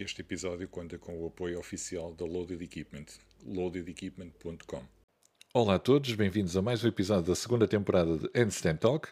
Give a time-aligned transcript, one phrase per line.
[0.00, 3.04] Este episódio conta com o apoio oficial da Loaded Equipment,
[3.44, 4.82] loadedequipment.com.
[5.52, 9.10] Olá a todos, bem-vindos a mais um episódio da segunda temporada de Handstand Talk.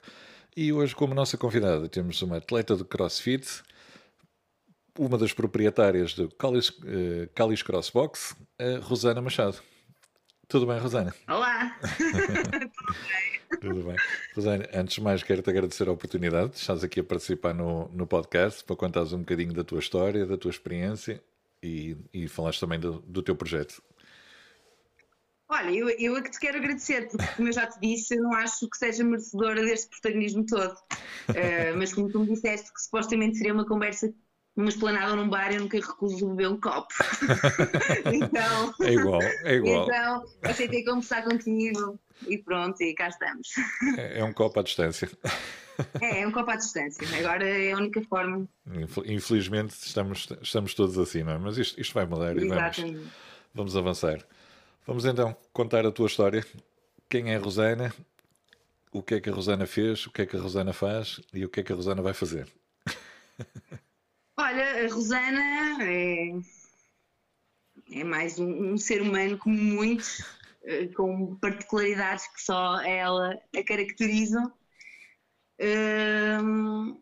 [0.57, 3.63] E hoje, como nossa convidada, temos uma atleta de CrossFit,
[4.99, 9.61] uma das proprietárias do Calis, uh, Calis Crossbox, a Rosana Machado.
[10.49, 11.15] Tudo bem, Rosana?
[11.29, 11.79] Olá!
[11.99, 13.28] Tudo bem.
[14.35, 18.07] Rosana, antes de mais, quero-te agradecer a oportunidade de estares aqui a participar no, no
[18.07, 21.23] podcast para contares um bocadinho da tua história, da tua experiência
[21.63, 23.83] e, e falares também do, do teu projeto.
[25.51, 28.23] Olha, eu, eu é que te quero agradecer, porque como eu já te disse, eu
[28.23, 30.73] não acho que seja merecedora deste protagonismo todo.
[31.31, 34.13] Uh, mas como tu me disseste que supostamente seria uma conversa
[34.55, 36.93] numa esplanada ou num bar, eu nunca recuso beber um copo.
[38.13, 39.85] então, é igual, é igual.
[39.85, 43.49] Então, aceitei conversar contigo e pronto, e cá estamos.
[43.97, 45.09] É, é um copo à distância.
[46.01, 47.07] É, é um copo à distância.
[47.19, 48.49] Agora é a única forma.
[49.07, 51.39] Infelizmente estamos, estamos todos assim, não é?
[51.39, 52.81] Mas isto, isto vai mudar Exatamente.
[52.81, 53.13] e vamos,
[53.55, 54.19] vamos avançar.
[54.87, 56.45] Vamos então contar a tua história.
[57.09, 57.95] Quem é a Rosana?
[58.91, 60.07] O que é que a Rosana fez?
[60.07, 61.21] O que é que a Rosana faz?
[61.33, 62.49] E o que é que a Rosana vai fazer?
[64.37, 66.33] Olha, a Rosana é,
[67.93, 70.25] é mais um, um ser humano como muitos,
[70.97, 74.53] com particularidades que só ela a caracterizam.
[75.61, 77.01] Um,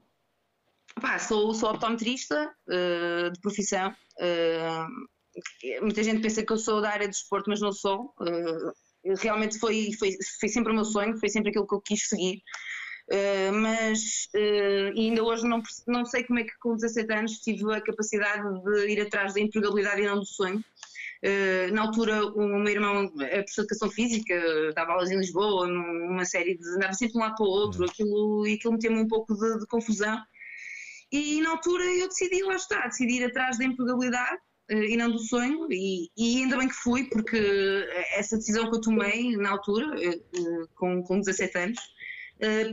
[1.01, 3.95] pá, sou, sou optometrista uh, de profissão.
[4.19, 8.15] Uh, muita gente pensa que eu sou da área do desporto, mas não sou.
[8.21, 12.09] Uh, realmente foi, foi, foi sempre o meu sonho, foi sempre aquilo que eu quis
[12.09, 12.43] seguir.
[13.63, 14.29] Mas
[14.97, 18.89] ainda hoje não, não sei como é que com 17 anos tive a capacidade de
[18.89, 20.61] ir atrás da empregabilidade e não do sonho.
[21.27, 24.35] Uh, na altura, o meu irmão é professor de educação física,
[24.75, 26.69] dava aulas em Lisboa, numa série de.
[26.77, 27.89] andava sempre de um lado para o outro, uhum.
[27.89, 30.23] aquilo, e aquilo meteu-me um pouco de, de confusão.
[31.11, 34.39] E na altura eu decidi, lá está, decidi ir atrás da empregabilidade
[34.69, 38.77] eh, e não do sonho, e, e, ainda bem que fui, porque essa decisão que
[38.77, 41.81] eu tomei na altura, eh, eh, com, com 17 anos,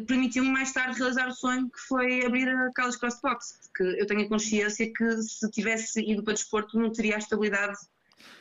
[0.07, 4.25] permitiu-me mais tarde realizar o sonho que foi abrir a Caldas Crossbox, porque eu tenho
[4.25, 7.77] a consciência que se tivesse ido para desporto não teria a estabilidade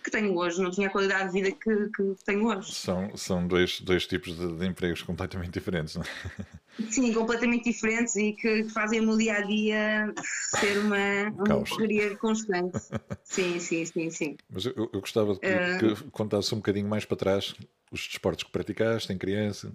[0.03, 2.73] que tenho hoje, não tinha a qualidade de vida que, que tenho hoje.
[2.73, 6.63] São, são dois, dois tipos de, de empregos completamente diferentes, não é?
[6.91, 10.13] Sim, completamente diferentes e que fazem o meu dia a dia
[10.57, 12.79] ser uma, uma correria constante.
[13.23, 14.37] Sim, sim, sim, sim.
[14.51, 15.97] Mas eu, eu gostava que, uh...
[15.97, 17.55] que contasse um bocadinho mais para trás
[17.91, 19.73] os desportos que praticaste em criança.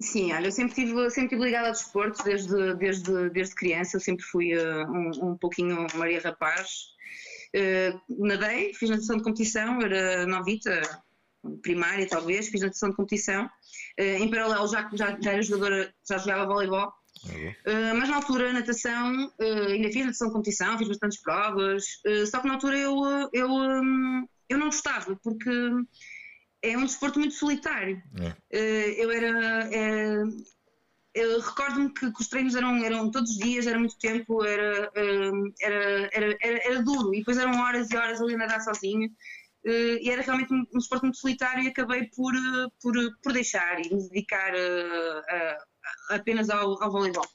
[0.00, 4.00] Sim, olha, eu sempre estive sempre tive ligada ao desporto desde, desde, desde criança, eu
[4.00, 6.94] sempre fui uh, um, um pouquinho Maria Rapaz.
[7.54, 10.80] Uh, nadei, fiz natação de competição, era novita,
[11.62, 13.46] primária talvez, fiz natação de competição.
[13.98, 16.92] Uh, em paralelo já, já, já era jogadora, já jogava voleibol.
[17.26, 21.84] Uh, mas na altura, natação, ainda fiz natação de competição, fiz bastantes provas,
[22.30, 22.94] só que na altura eu,
[23.32, 25.50] eu, um, eu não gostava, porque
[26.62, 28.00] é um desporto muito solitário.
[28.52, 29.02] É.
[29.02, 30.24] eu era
[31.14, 35.52] recordo-me que, que, os treinos eram, eram todos os dias, era muito tempo, era, hum,
[35.60, 39.08] era, era, era, era duro, e depois eram horas e horas ali a nadar sozinha,
[39.64, 43.32] eh, e era realmente um, um esporte muito solitário e acabei por, eh, por, por
[43.32, 45.58] deixar e me dedicar eh,
[46.10, 47.26] apenas ao, ao voleibol.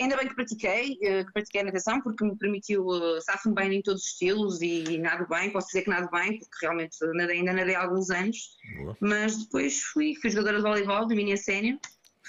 [0.00, 2.86] Ainda bem que pratiquei, que pratiquei a natação, porque me permitiu,
[3.20, 6.56] safo-me bem em todos os estilos e, nado bem, posso dizer que nado bem, porque
[6.62, 8.96] realmente nadei, ainda nadei há alguns anos, Boa.
[9.00, 11.78] mas depois fui, fui jogadora de voleibol, de mini sénior,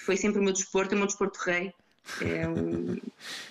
[0.03, 1.73] foi sempre o meu desporto, é o meu desporto rei.
[2.21, 2.97] É, um,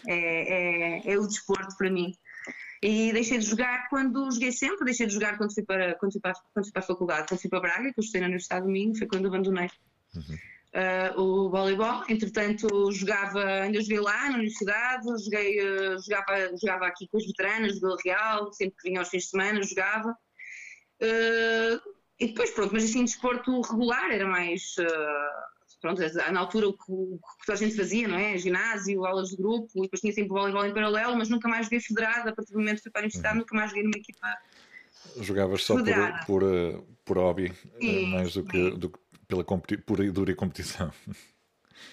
[0.07, 2.15] é, é, é, o desporto para mim.
[2.83, 6.21] E deixei de jogar quando joguei sempre, deixei de jogar quando fui para, quando fui
[6.21, 8.67] para, quando fui para a faculdade, quando fui para Braga, que eu estudei na Universidade
[8.67, 9.71] do Minho, foi quando abandonei
[10.15, 10.39] uhum.
[11.17, 12.05] uh, o voleibol.
[12.09, 17.81] Entretanto, jogava, ainda joguei lá na Universidade, joguei, uh, jogava, jogava aqui com as veteranas
[17.81, 20.11] do Real, sempre que vinha aos fins de semana, jogava.
[21.01, 21.81] Uh,
[22.19, 24.77] e depois, pronto, mas assim, desporto regular era mais
[25.83, 26.01] pronto,
[26.33, 28.39] na altura o que, o que toda a gente fazia, não é?
[28.39, 31.81] Ginásio, aulas de grupo, e depois tinha sempre voleibol em paralelo, mas nunca mais joguei
[31.81, 33.41] federado, a partir do momento que fui para a universidade, uhum.
[33.41, 34.29] nunca mais joguei numa equipa
[35.21, 35.85] Jogavas só por,
[36.27, 40.35] por, eh, por hobby, eh, sim, mais do que, do que pela pura e dura
[40.35, 40.93] competição.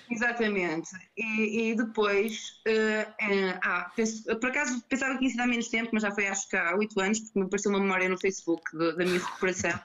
[0.09, 0.89] Exatamente.
[1.18, 5.89] E, e depois, uh, uh, ah, penso, por acaso pensava que ia dar menos tempo,
[5.94, 8.62] mas já foi acho que há oito anos, porque me apareceu uma memória no Facebook
[8.77, 9.80] de, da minha recuperação.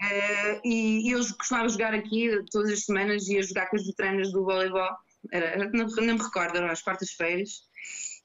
[0.00, 4.44] Uh, e, eu costumava jogar aqui todas as semanas, ia jogar com as veteranas do
[4.44, 4.90] voleibol,
[5.32, 7.62] era, não, não me recordo, eram às quartas-feiras,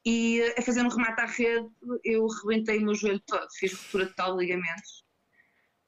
[0.05, 1.69] e uh, a fazer um remate à rede
[2.03, 5.01] eu rebentei o meu joelho todo, fiz ruptura total de ligamentos.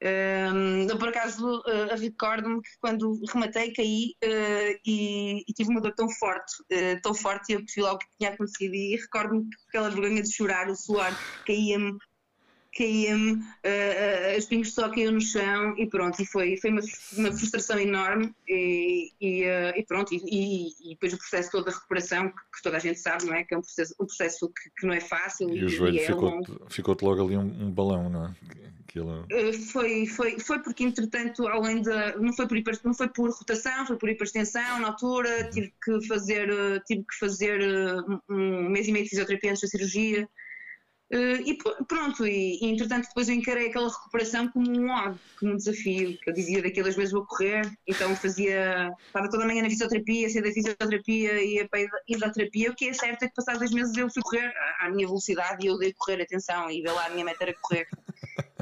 [0.04, 5.94] Um, por acaso uh, recordo-me que quando rematei caí uh, e, e, tive uma dor
[5.96, 9.44] tão forte, uh, tão forte e eu percebi logo o que tinha acontecido e recordo-me
[9.44, 11.10] que aquela vergonha de chorar, o suor
[11.48, 11.98] caía-me
[12.76, 16.82] caía-me, uh, os pingos só caíam no chão e pronto, e foi, foi uma,
[17.18, 21.72] uma frustração enorme e, e, uh, e pronto, e, e, depois o processo todo da
[21.72, 23.44] recuperação, que, que, toda a gente sabe, não é?
[23.44, 25.50] Que é um processo, um processo que, que não é fácil.
[25.56, 28.36] E, o joelho é ficou-te ficou logo ali um, um, balão, não é?
[28.88, 29.22] Aquilo...
[29.32, 33.86] Uh, foi, foi, foi porque entretanto, além da, não foi por, não foi por rotação,
[33.86, 36.50] foi por hipertensão na altura, tive que fazer,
[36.88, 37.60] tive que fazer
[38.30, 40.28] um mês e meio de fisioterapia antes da cirurgia,
[41.16, 41.58] e
[41.88, 44.88] pronto, e, e, entretanto depois eu encarei aquela recuperação como um
[45.40, 49.48] como um desafio, que eu dizia daquelas vezes vou correr, então fazia, estava toda a
[49.48, 53.24] manhã na fisioterapia, saía da fisioterapia e ia para a isoterapia, o que é certo
[53.24, 56.22] é que passados dois meses eu fui correr à, minha velocidade e eu dei correr,
[56.22, 57.88] atenção, e lá a minha meta era correr.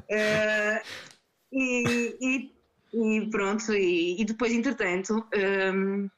[0.10, 0.86] Uh,
[1.54, 2.52] e, e,
[2.94, 6.10] e, pronto, e, depois entretanto um, ehm,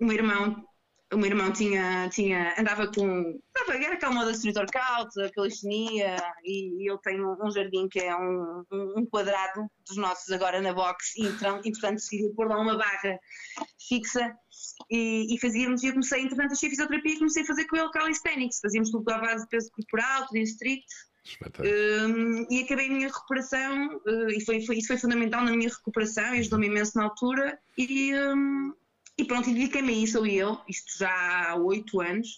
[0.00, 0.67] o meu irmão
[1.12, 3.40] o meu irmão tinha, tinha, andava com.
[3.68, 8.14] Era aquela moda street workout, a calistenia, e, e eu tenho um jardim que é
[8.14, 12.60] um, um, quadrado dos nossos agora na box, e, então, e portanto decidi pôr lá
[12.60, 13.18] uma barra
[13.88, 14.34] fixa
[14.90, 15.82] e, e fazíamos.
[15.82, 19.10] E eu comecei, entretanto, a fisioterapia e comecei a fazer com ele calisthenics, fazíamos tudo
[19.10, 20.86] à base de peso corporal, tudo em strict.
[21.60, 25.68] Um, e acabei a minha recuperação, uh, e foi, foi, isso foi fundamental na minha
[25.68, 27.58] recuperação, e ajudou-me imenso na altura.
[27.76, 28.72] E, um,
[29.18, 32.28] e pronto, dediquei-me a isso, eu, isto já há oito anos.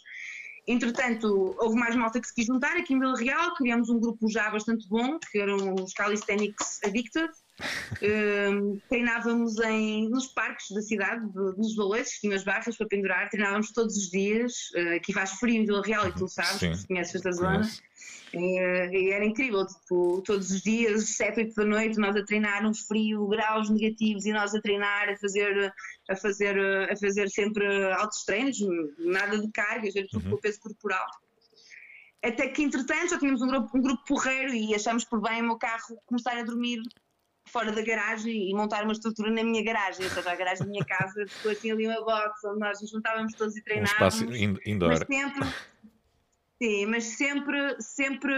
[0.67, 4.31] Entretanto, houve mais malta que se quis juntar aqui em Vila Real, criamos um grupo
[4.31, 7.31] já bastante bom, que eram os Calisthenics Addicted.
[8.89, 13.73] Treinávamos em, nos parques da cidade, de, nos valores, tinha as barras para pendurar, treinávamos
[13.73, 14.71] todos os dias.
[14.75, 16.87] Uh, aqui faz frio em Vila Real e tu sabes, Sim.
[16.87, 17.69] conheces esta zona.
[18.33, 22.73] E, era incrível, tipo, todos os dias, 7, 8 da noite, nós a treinar um
[22.73, 25.75] frio, graus negativos e nós a treinar, a fazer,
[26.09, 26.59] a fazer,
[26.91, 28.59] a fazer sempre altos treinos,
[28.99, 30.31] nada de cargas, era tudo uhum.
[30.31, 31.07] com o peso corporal.
[32.23, 35.47] Até que, entretanto, já tínhamos um grupo, um grupo porreiro e achamos por bem o
[35.47, 36.81] meu carro começar a dormir
[37.51, 40.71] fora da garagem e montar uma estrutura na minha garagem, ou seja, a garagem da
[40.71, 44.23] minha casa, depois tinha ali uma box onde nós nos juntávamos todos e treinávamos.
[44.23, 44.91] Um espaço indoor.
[44.91, 45.49] Mas sempre,
[46.63, 48.35] Sim, mas sempre, sempre,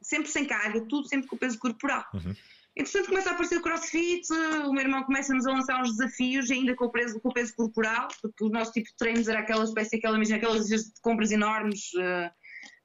[0.00, 2.04] sempre sem carga, tudo sempre com o peso corporal.
[2.14, 2.34] Uhum.
[2.76, 4.32] Entretanto, começa a aparecer o crossfit,
[4.64, 7.54] o meu irmão começa-nos a lançar uns desafios, ainda com o, peso, com o peso
[7.54, 11.90] corporal, porque o nosso tipo de treinos era aquela espécie, aquela, aquelas de compras enormes
[11.94, 12.30] uh,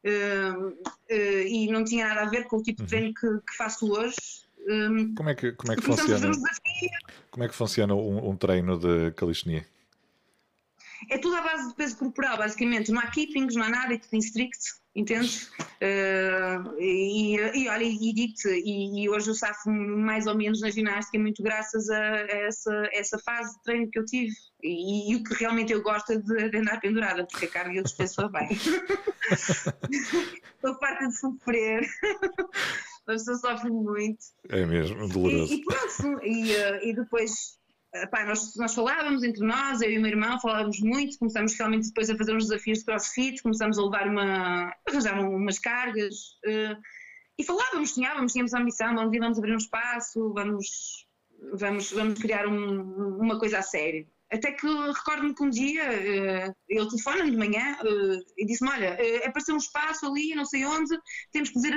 [0.10, 2.88] uh, uh, e não tinha nada a ver com o tipo de uhum.
[2.88, 4.16] treino que, que faço hoje.
[4.68, 6.32] Um, como é que, como é que funciona?
[7.32, 9.66] Como é que funciona um, um treino de calistenia?
[11.10, 12.92] é tudo à base de peso corporal, basicamente.
[12.92, 14.60] Não há keepings, não há nada, é tudo em strict,
[14.96, 15.50] entendes?
[15.60, 20.70] Uh, e, e olha, e digo-te, e, e, hoje eu safo mais ou menos na
[20.70, 24.34] ginástica muito graças a, essa, essa fase de treino que eu tive.
[24.64, 27.76] E, e, o que realmente eu gosto é de, de andar pendurada, porque a carga
[27.76, 28.50] eu despeço bem.
[30.58, 31.88] Estou farta de sofrer.
[33.08, 34.20] A pessoa sofre muito.
[34.50, 35.54] É mesmo, doloroso.
[35.54, 37.58] E, e pronto, e, uh, e depois
[38.12, 41.88] Pá, nós, nós, falávamos entre nós, eu e o meu irmão, falávamos muito, começámos realmente
[41.88, 46.16] depois a fazer uns desafios de crossfit, começámos a levar uma, a arranjar umas cargas
[46.46, 46.78] uh,
[47.38, 51.08] e falávamos, sonhávamos, tínhamos a ambição, vamos, vamos abrir um espaço, vamos,
[51.54, 54.08] vamos, vamos criar um, uma coisa a sério.
[54.32, 58.98] Até que recordo-me que um dia uh, ele telefona-me de manhã uh, e disse-me: Olha,
[59.00, 60.98] uh, apareceu um espaço ali, não sei onde,
[61.32, 61.74] temos que dizer,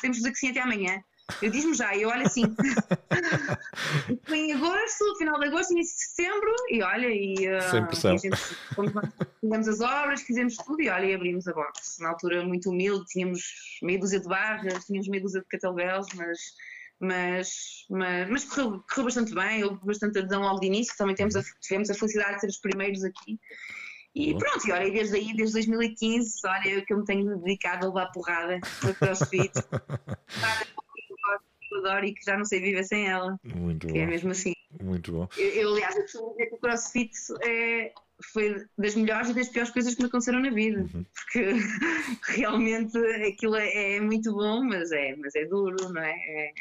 [0.00, 1.00] temos que dizer que sim até amanhã.
[1.40, 2.42] Eu diz-me já, e eu olho assim.
[4.24, 7.34] foi em agosto, final de agosto, início de setembro, e olha, e.
[7.48, 8.16] Uh, Sem pressão.
[9.40, 11.98] fizemos as obras, fizemos tudo, e olha, e abrimos a box.
[12.00, 13.40] Na altura, muito humilde, tínhamos
[13.82, 16.38] meia dúzia de barras, tínhamos meia dúzia de catelbelos, mas.
[17.04, 21.36] Mas, mas, mas correu, correu bastante bem, houve bastante adesão logo de início, também temos
[21.36, 23.38] a, tivemos a felicidade de ser os primeiros aqui.
[24.14, 27.84] E pronto, e olha, desde aí, desde 2015, olha, eu que eu me tenho dedicado
[27.84, 29.52] a levar porrada para CrossFit.
[31.84, 33.38] adoro e que já não sei viver sem ela.
[33.42, 33.98] Muito que bom.
[33.98, 34.54] É mesmo assim.
[34.82, 35.28] Muito bom.
[35.36, 37.12] Eu, eu aliás, eu costumo dizer que o CrossFit
[37.44, 37.92] é,
[38.32, 41.04] foi das melhores e das piores coisas que me aconteceram na vida, uhum.
[41.14, 41.52] porque
[42.38, 46.12] realmente aquilo é, é, muito bom, mas é, mas é duro, não é?
[46.12, 46.52] é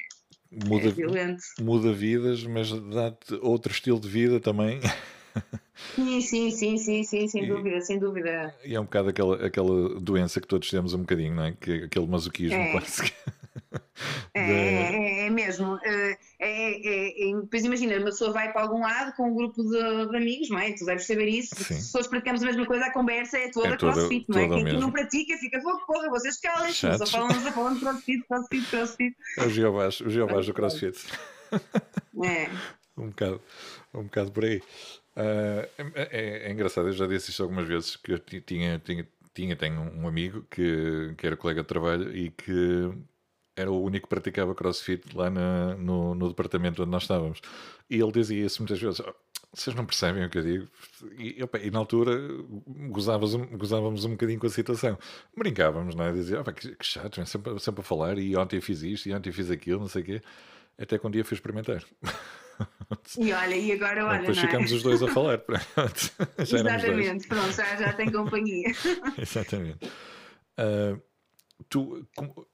[0.68, 1.44] muda, é violento.
[1.60, 4.80] Muda vidas, mas dá-te outro estilo de vida também.
[5.96, 8.54] Sim, sim, sim, sim, sim, sem e, dúvida, sem dúvida.
[8.64, 11.54] E é um bocado aquela, aquela doença que todos temos um bocadinho, não é?
[11.54, 12.72] Que, aquele masoquismo é.
[12.72, 13.12] quase.
[14.36, 15.78] É, é, é, mesmo.
[15.84, 20.10] É, é, é, depois imagina, uma pessoa vai para algum lado com um grupo de,
[20.10, 20.72] de amigos, não é?
[20.74, 21.56] Tu deves saber isso.
[21.56, 21.76] Sim.
[21.76, 24.50] Se pessoas praticamos a mesma coisa, a conversa é toda, é toda crossfit, não é?
[24.50, 24.80] Quem mesmo.
[24.80, 29.16] não pratica fica, porra, vocês calem-se, só falam, só falam de crossfit, crossfit, crossfit.
[29.38, 30.98] É o Geobás, o Geobás do crossfit.
[32.24, 32.50] É.
[32.98, 33.42] um, bocado,
[33.94, 34.64] um bocado por aí.
[35.16, 39.56] Uh, é, é, engraçado, eu já disse isto algumas vezes que eu tinha, tinha, tinha
[39.56, 42.92] tenho um amigo que, que era colega de trabalho e que
[43.56, 47.40] era o único que praticava crossfit lá na, no, no departamento onde nós estávamos.
[47.90, 49.14] E ele dizia isso muitas vezes: oh,
[49.54, 50.68] vocês não percebem o que eu digo?
[51.18, 52.18] E, opa, e na altura
[52.90, 54.98] gozávamos, gozávamos um bocadinho com a situação.
[55.38, 56.12] Brincávamos, não é?
[56.12, 58.18] Dizia: oh, que, que chato, é sempre, sempre a falar.
[58.18, 60.22] E ontem fiz isto, e ontem fiz aquilo, não sei o quê.
[60.78, 61.84] Até que um dia fui experimentar.
[63.18, 64.20] E olha, e agora olha.
[64.20, 64.76] Depois ficamos é?
[64.76, 65.42] os dois a falar.
[66.38, 68.72] Exatamente, pronto, já, já tem companhia.
[69.18, 69.86] Exatamente.
[70.58, 71.02] Uh,
[71.70, 72.46] tu, como,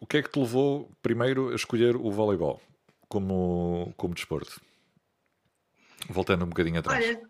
[0.00, 2.60] o que é que te levou primeiro a escolher o voleibol
[3.08, 4.60] como, como desporto?
[6.08, 7.04] Voltando um bocadinho atrás.
[7.04, 7.20] Olha,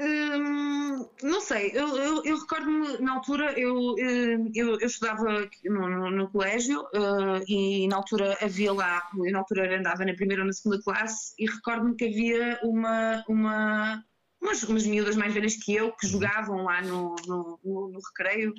[0.00, 5.88] hum, não sei, eu, eu, eu recordo-me na altura, eu, hum, eu, eu estudava no,
[5.88, 10.42] no, no colégio uh, e na altura havia lá, eu na altura andava na primeira
[10.42, 14.04] ou na segunda classe e recordo-me que havia uma, uma,
[14.40, 18.52] umas, umas miúdas mais velhas que eu que jogavam lá no, no, no, no recreio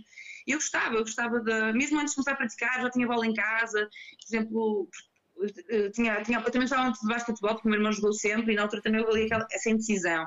[0.47, 3.33] eu gostava, eu gostava de, mesmo antes de começar a praticar, já tinha bola em
[3.33, 4.89] casa, por exemplo,
[5.69, 8.53] eh, tinha, tinha, eu também gostava muito de basquetebol, porque o meu irmão jogou sempre
[8.53, 10.25] e na altura também eu valia aquela, essa indecisão.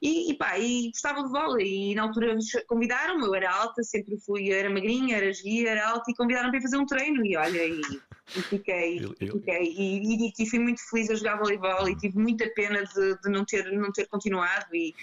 [0.00, 2.36] E, e pá, e gostava de vôlei, e na altura
[2.68, 6.62] convidaram-me, eu era alta, sempre fui, era magrinha, era gia, era alta, e convidaram-me para
[6.62, 9.32] fazer um treino, e olha, e, e fiquei, eu, eu...
[9.38, 13.28] fiquei e, e, fui muito feliz a jogar voleibol, e tive muita pena de, de
[13.28, 14.94] não, ter, não ter continuado, e,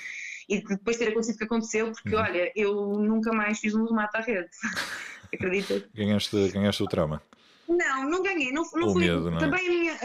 [0.48, 2.22] e depois ter acontecido o que aconteceu, porque uhum.
[2.22, 4.50] olha, eu nunca mais fiz um remate à rede.
[5.34, 5.84] Acredita?
[5.94, 7.22] Ganhaste, ganhaste o trauma.
[7.68, 8.52] Não, não ganhei.
[8.52, 9.40] Não, não fui, medo, não é?
[9.40, 9.98] também minha,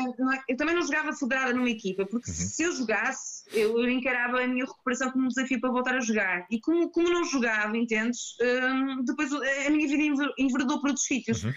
[0.48, 2.36] eu também não jogava federada numa equipa, porque uhum.
[2.36, 6.46] se eu jogasse, eu encarava a minha recuperação como um desafio para voltar a jogar.
[6.50, 8.36] E como, como não jogava, entendes?
[8.40, 11.44] Hum, depois a minha vida enverdou para outros sítios.
[11.44, 11.52] Uhum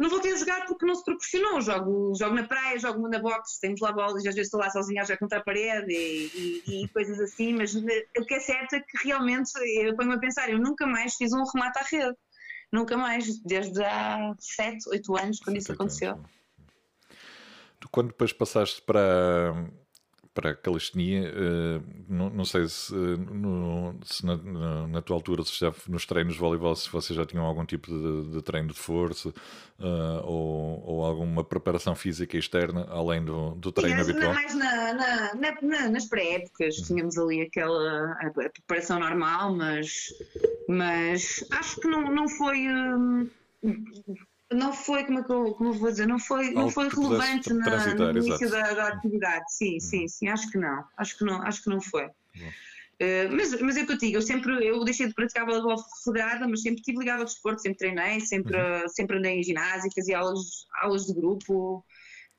[0.00, 1.60] não voltei a jogar porque não se proporcionou.
[1.60, 4.70] Jogo, jogo na praia, jogo na boxe, temos lá bolas e às vezes estou lá
[4.70, 8.40] sozinha a jogar contra a parede e, e, e coisas assim, mas o que é
[8.40, 11.82] certo é que realmente eu ponho-me a pensar, eu nunca mais fiz um remate à
[11.82, 12.16] rede.
[12.72, 16.18] Nunca mais, desde há 7, 8 anos, quando isso aconteceu.
[17.80, 19.52] Tu, quando depois passaste para,
[20.32, 25.42] para a calistenia, uh, não, não, sei se, no, se na, na, na, tua altura,
[25.44, 28.68] se já nos treinos de voleibol, se vocês já tinham algum tipo de, de treino
[28.68, 34.34] de força uh, ou, ou, alguma preparação física externa além do, do treino Sim, habitual?
[34.34, 36.84] mais na, nas pré-épocas, uhum.
[36.84, 40.14] tínhamos ali aquela a, a preparação normal, mas,
[40.68, 42.68] mas acho que não, não foi.
[42.68, 43.28] Hum,
[44.52, 47.52] não foi, como é que eu, como eu vou dizer, não foi, não foi relevante
[47.52, 49.44] na, no início da, da, atividade.
[49.48, 49.80] Sim, hum.
[49.80, 50.84] sim, sim, acho que não.
[50.96, 52.06] Acho que não, acho que não foi.
[52.06, 55.76] Uh, mas, mas é o que eu digo, eu sempre eu deixei de praticar voleibol
[56.04, 58.88] federada, mas sempre estive ligado ao desporto, sempre treinei, sempre, uhum.
[58.88, 61.84] sempre andei em ginásio, fazia aulas, aulas de grupo.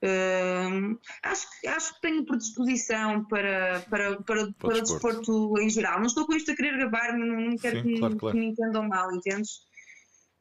[0.03, 6.00] Uh, acho, acho que tenho predisposição para, para, para, para, o desporto em geral.
[6.00, 8.36] Não estou com isto a querer gabar-me, não quero Sim, que, claro, claro.
[8.36, 9.62] que me entendam mal, entendes?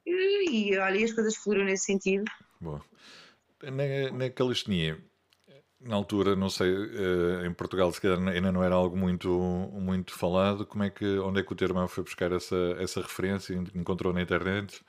[0.07, 2.25] E, olha, as coisas fluíram nesse sentido.
[2.61, 2.83] Boa.
[3.63, 4.99] Na, na calistenia,
[5.81, 9.31] na altura, não sei, eh, em Portugal se calhar ainda não era algo muito,
[9.73, 10.67] muito falado.
[10.67, 13.55] Como é que, onde é que o teu irmão foi buscar essa, essa referência?
[13.75, 14.83] Encontrou na internet?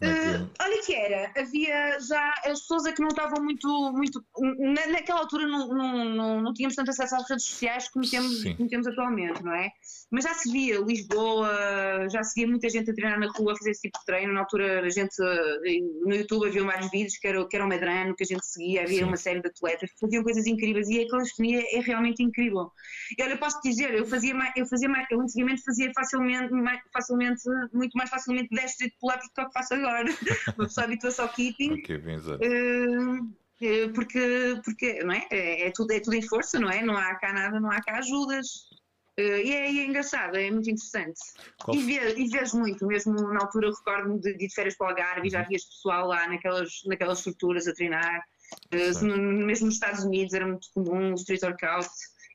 [0.00, 0.42] É que...
[0.42, 4.24] Uh, olha que era, havia já as pessoas é que não estavam muito, muito
[4.58, 8.42] na, naquela altura não, não, não, não, tínhamos tanto acesso às redes sociais como temos,
[8.56, 9.70] como temos atualmente, não é?
[10.10, 13.56] Mas já se via Lisboa, já se via muita gente a treinar na rua, a
[13.56, 14.32] fazer esse tipo de treino.
[14.32, 18.14] Na altura a gente no YouTube havia vários vídeos que era, que era o Medrano
[18.16, 19.04] que a gente seguia, havia Sim.
[19.04, 22.70] uma série de atletas que faziam coisas incríveis e a calistenia é realmente incrível.
[23.16, 25.90] E olha, eu posso te dizer, eu fazia mais, eu fazia mais, eu antigamente fazia
[25.94, 30.08] facilmente, mais, facilmente muito mais facilmente 10 de pular do que faço agora.
[30.56, 31.80] Uma pessoa habitua-se ao keeping.
[31.80, 35.26] Okay, bem uh, porque, porque não é?
[35.30, 36.82] É, é, tudo, é tudo em força, não é?
[36.82, 38.70] Não há cá nada, não há cá ajudas.
[39.18, 41.20] Uh, e, é, é, engraçado, é muito interessante.
[41.62, 41.76] Qual?
[41.76, 45.26] E, ve, e vejo muito, mesmo na altura recordo-me de, de, férias para o Algarve
[45.26, 45.48] e já uhum.
[45.48, 48.24] vias pessoal lá naquelas, naquelas estruturas a treinar.
[48.72, 49.06] Uh,
[49.44, 51.88] mesmo nos Estados Unidos era muito comum o street workout.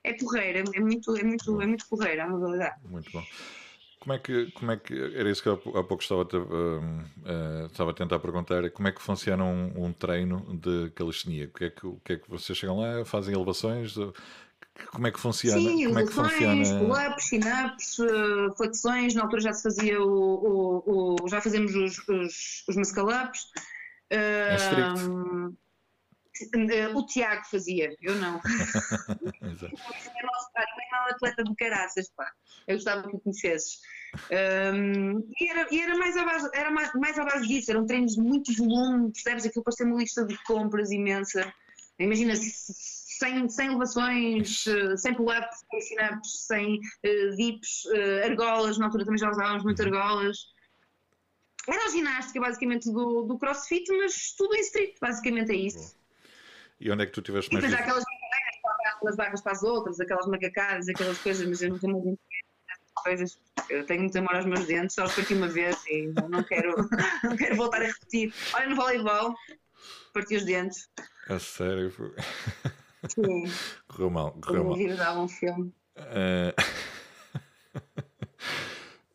[0.03, 2.75] É porreira, é muito, é muito, é muito porreira a modalidade.
[2.87, 3.23] Muito bom.
[4.05, 7.65] Como é que, como é que era isso que eu há pouco estava a, uh,
[7.65, 11.45] estava a tentar perguntar, como é que funciona um, um, treino de calistenia?
[11.45, 13.95] O que, é que, o que é que vocês chegam lá, fazem elevações?
[14.91, 15.57] Como é que funciona?
[15.57, 16.79] Sim, como é que funciona?
[16.79, 21.97] pull-ups, chin-ups, uh, flexões, na altura já se fazia o, o, o já fazemos os,
[22.07, 23.41] os, os muscle-ups.
[24.13, 25.64] Uh, é.
[26.95, 28.41] O Tiago fazia, eu não.
[29.41, 29.75] Exato.
[30.15, 32.31] é um atleta de caraças, pá.
[32.67, 33.79] Eu gostava que o conhecesses.
[34.31, 37.85] Um, e era, e era, mais à base, era mais, mais à base disso, eram
[37.85, 39.45] treinos de muito volume, percebes?
[39.45, 41.53] Aquilo para ser uma lista de compras imensa.
[41.99, 44.65] Imagina, sem, sem elevações,
[44.97, 49.81] sem pull-ups, sem sin-ups, sem uh, dips, uh, argolas, na altura também já usávamos muito
[49.81, 49.87] uhum.
[49.87, 50.37] argolas.
[51.67, 55.95] Era a ginástica basicamente do, do crossfit, mas tudo em street, basicamente é isso.
[56.79, 57.63] E onde é que tu tiveste mais...
[57.63, 58.03] E depois aquelas
[59.05, 62.17] aquelas barras para as outras, aquelas macacadas, aquelas coisas, mas eu nunca me
[63.03, 63.39] coisas.
[63.69, 66.75] Eu tenho muito amor aos meus dentes, só os parti uma vez e não quero,
[67.23, 68.33] não quero voltar a repetir.
[68.53, 69.35] Olha no voleibol,
[70.13, 70.89] parti os dentes.
[71.29, 71.91] A sério?
[73.09, 73.43] Sim.
[73.87, 74.97] Correu mal, correu mal.
[74.97, 75.73] Dar um filme.
[75.97, 76.51] Uh...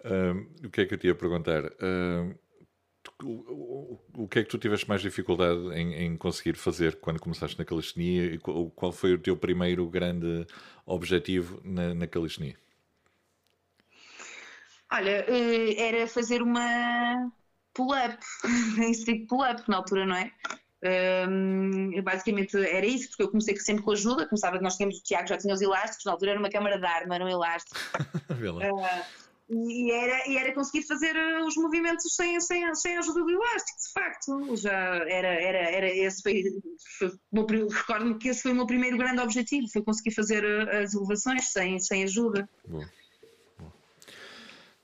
[0.05, 1.65] uh, o que é que eu te ia perguntar?
[1.65, 2.39] Uh,
[3.25, 7.59] o, o, que é que tu tiveste mais dificuldade em, em, conseguir fazer quando começaste
[7.59, 10.47] na calistenia e qual, qual foi o teu primeiro grande
[10.87, 12.57] objetivo na, na calistenia?
[14.93, 17.31] Olha, eh, era fazer uma
[17.73, 18.19] pull-up,
[18.79, 20.33] em street pull-up na altura, não é?
[20.83, 25.29] Um, basicamente era isso, porque eu comecei sempre com ajuda, começava, nós tínhamos o Tiago,
[25.29, 27.79] já tinha os elásticos, na altura era uma câmara de arma, era um elástico.
[28.33, 33.25] uh, e, era, e era conseguir fazer eh, os movimentos sem, sem, sem a ajuda
[33.25, 34.57] do elástico, de facto.
[34.57, 34.71] Já
[35.09, 36.45] era, era, era esse foi,
[36.99, 37.11] foi
[37.69, 41.81] recordo-me que esse foi o meu primeiro grande objetivo, foi conseguir fazer as elevações sem,
[41.81, 42.49] sem ajuda.
[42.65, 42.85] Bom.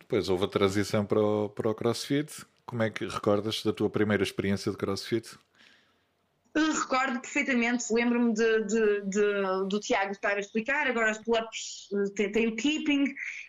[0.00, 2.44] Depois houve a transição para o, para o CrossFit.
[2.64, 5.38] Como é que recordas da tua primeira experiência de CrossFit?
[6.56, 12.28] Recordo perfeitamente, lembro-me de, de, de, do Tiago estar a explicar, agora os pull-ups eh,
[12.30, 13.04] têm o keeping,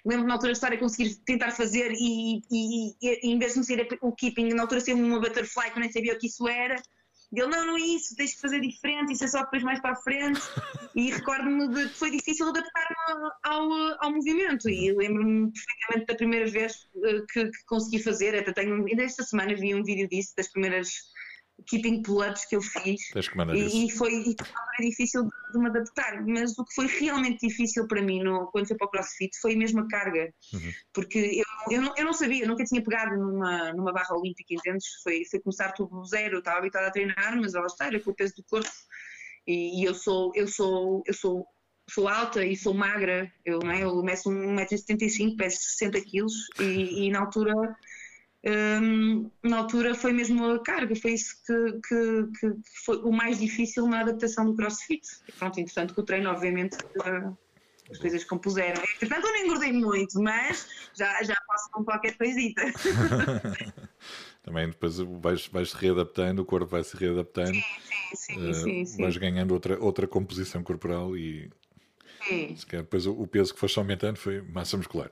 [0.06, 3.60] lembro-me na altura de estar a conseguir tentar fazer e, e, e, em vez de
[3.60, 6.28] não ser o keeping, na altura ser uma butterfly que eu nem sabia o que
[6.28, 6.76] isso era,
[7.34, 9.92] ele, não, não é isso, tens que fazer diferente, isso é só depois mais para
[9.92, 10.40] a frente.
[10.96, 13.72] E recordo-me de que foi difícil adaptar-me ao,
[14.02, 14.70] ao movimento.
[14.70, 18.34] E lembro-me perfeitamente da primeira vez eh, que, que consegui fazer.
[18.34, 20.90] Até tenho, ainda esta semana vi um vídeo disso, das primeiras
[21.66, 23.10] keeping pull-ups que eu fiz.
[23.74, 24.36] E, foi, e
[24.78, 28.48] foi difícil de, de, me adaptar, mas o que foi realmente difícil para mim no,
[28.52, 30.72] quando fui para o CrossFit foi mesmo a carga, uhum.
[30.94, 34.54] porque eu, eu, não, eu não sabia, eu nunca tinha pegado numa, numa barra olímpica,
[34.54, 34.86] entendes?
[35.04, 38.12] Foi, foi começar tudo zero, eu estava habituada a treinar, mas ela está, era com
[38.12, 38.70] o peso do corpo,
[39.48, 41.48] e, e, eu sou, eu sou, eu sou
[41.90, 43.84] sou alta e sou magra, eu, não é?
[43.84, 46.26] eu meço 1,75m, peso 60 kg
[46.60, 47.54] e, e na altura
[48.46, 52.54] um, na altura foi mesmo a carga, foi isso que, que, que,
[52.86, 55.02] foi o mais difícil na adaptação do crossfit.
[55.38, 56.78] Pronto, entretanto, que o treino, obviamente,
[57.92, 58.82] as coisas compuseram.
[58.96, 62.62] Entretanto, eu não engordei muito, mas já, já passo com qualquer coisita.
[64.44, 67.64] Também depois vais, vais se readaptando, o corpo vai se readaptando, sim,
[68.16, 69.02] sim, sim, uh, sim, sim.
[69.02, 71.50] vais ganhando outra, outra composição corporal e
[72.26, 72.56] sim.
[72.56, 75.12] se calhar depois o, o peso que foste aumentando foi massa muscular.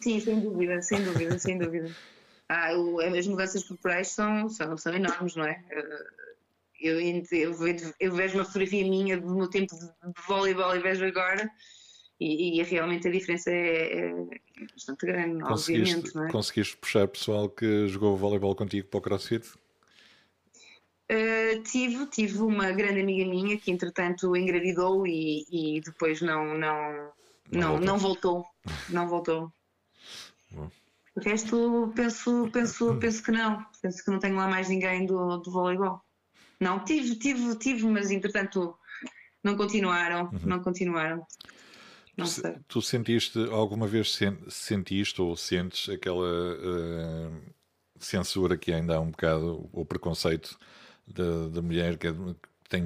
[0.00, 1.94] Sim, sem dúvida, sem dúvida, sem dúvida
[2.50, 5.62] ah, o, as mudanças corporais são, são, são enormes, não é?
[5.70, 6.06] Eh,
[6.80, 10.80] eu, eu, vejo, eu vejo uma fotografia minha do meu tempo de, de voleibol e
[10.80, 11.48] vejo agora
[12.18, 14.14] e, e, realmente a diferença é, é
[14.72, 16.14] bastante grande, conseguiste, obviamente.
[16.16, 16.30] Não é?
[16.32, 19.46] Conseguiste puxar pessoal que jogou voleibol contigo para o CrossFit?
[21.08, 27.12] Uh, tive, tive uma grande amiga minha que entretanto engravidou e, e depois não, não,
[27.52, 28.44] não, não, voltou.
[28.88, 29.52] Não voltou.
[30.50, 30.79] Não voltou.
[31.14, 33.64] O resto penso, penso, penso que não.
[33.82, 36.00] Penso que não tenho lá mais ninguém do, do voleibol.
[36.60, 38.76] Não, tive, tive, tive, mas entretanto
[39.42, 40.40] não continuaram, uhum.
[40.44, 41.26] não continuaram.
[42.16, 42.56] Não tu, sei.
[42.68, 44.18] tu sentiste, alguma vez
[44.48, 47.40] sentiste ou sentes aquela uh,
[47.98, 50.58] censura que ainda há um bocado, o preconceito
[51.06, 52.14] da, da mulher que é,
[52.68, 52.84] tem,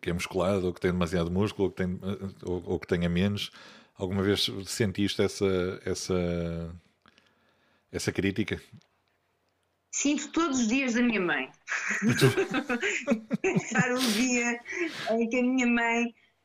[0.00, 1.98] que é musculada ou que tem demasiado músculo ou que, tem,
[2.42, 3.50] ou, ou que tenha menos?
[3.96, 6.70] Alguma vez sentiste essa, essa
[7.92, 8.60] essa crítica?
[9.92, 11.50] Sinto todos os dias da minha mãe.
[13.40, 14.60] Pensar um dia
[15.12, 16.04] em que a minha mãe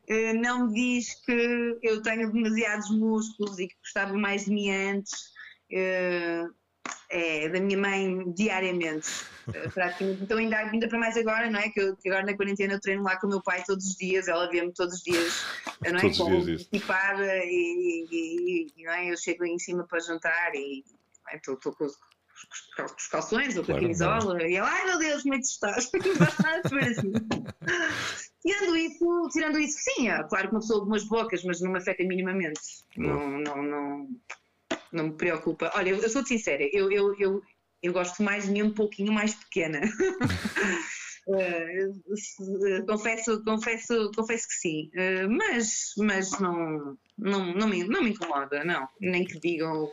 [0.10, 4.72] uh, não me diz que eu tenho demasiados músculos e que gostava mais de mim
[4.72, 5.34] antes.
[5.72, 6.54] Uh,
[7.10, 9.08] é, da minha mãe diariamente,
[9.74, 10.24] praticamente.
[10.24, 11.70] Então, ainda, ainda para mais agora, não é?
[11.70, 13.96] Que, eu, que, agora na quarentena eu treino lá com o meu pai todos os
[13.96, 15.46] dias, ela vê-me todos os dias,
[15.82, 16.02] não é?
[16.02, 19.12] Todos com equipada e, e, e, não é?
[19.12, 20.84] eu chego em cima para jantar e
[21.36, 21.76] Estou é?
[21.76, 21.96] com os,
[22.76, 25.38] com os calções ou com claro, a camisola e ela, ai meu Deus, como é
[25.38, 25.90] que estás?
[26.92, 27.14] assim.
[28.42, 31.72] tirando isso, tirando isso, sim, é, claro que uma pessoa de umas bocas, mas não
[31.72, 32.60] me afeta minimamente.
[32.98, 34.10] Não, não, não,
[34.92, 35.72] não me preocupa.
[35.76, 37.42] Olha, eu, eu sou sincera, eu, eu, eu,
[37.82, 39.82] eu gosto mais de mim um pouquinho mais pequena.
[41.28, 42.04] Uh,
[42.86, 48.64] confesso, confesso, confesso que sim, uh, mas, mas não, não, não, me, não me incomoda,
[48.66, 48.88] não.
[49.00, 49.92] Nem que digam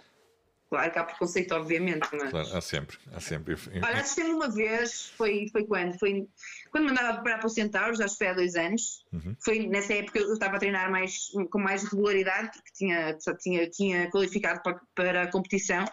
[0.70, 2.30] Claro que há preconceito, obviamente, mas.
[2.30, 3.56] Claro, há sempre, há sempre.
[3.82, 5.98] Olha, assistei uma vez, foi, foi quando?
[5.98, 6.28] Foi
[6.70, 9.04] quando me andava para, o Centauros, acho que foi há dois anos.
[9.12, 9.34] Uhum.
[9.40, 14.10] Foi nessa época eu estava a treinar mais, com mais regularidade, porque tinha, tinha, tinha
[14.12, 15.84] qualificado para, para a competição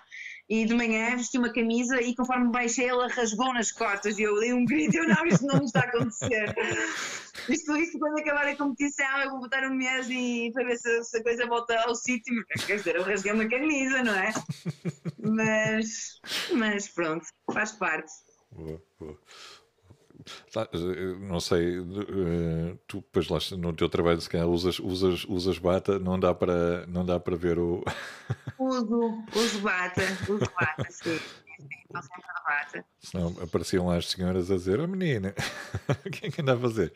[0.49, 4.39] e de manhã vesti uma camisa e conforme baixei ela rasgou nas costas e eu
[4.39, 6.55] dei um grito eu não, isto não me está a acontecer.
[7.49, 11.03] Isto, isto quando acabar a competição eu vou botar um mês e para ver se,
[11.03, 14.33] se a coisa volta ao sítio, quer dizer, eu rasguei uma camisa, não é?
[15.19, 16.19] Mas,
[16.53, 18.12] mas pronto, faz parte.
[18.51, 19.19] Boa, boa.
[20.51, 25.25] Tá, eh, não sei, eh, tu depois lá no teu trabalho se calhar usas, usas,
[25.25, 27.83] usas bata, não dá para, não dá para ver o.
[28.59, 31.19] Uso, uso bata, uso bata, sim.
[31.59, 32.85] Estou sempre de bata.
[32.99, 35.33] Senão apareciam lá as senhoras a dizer, oh menina,
[36.05, 36.93] o que é que anda a fazer?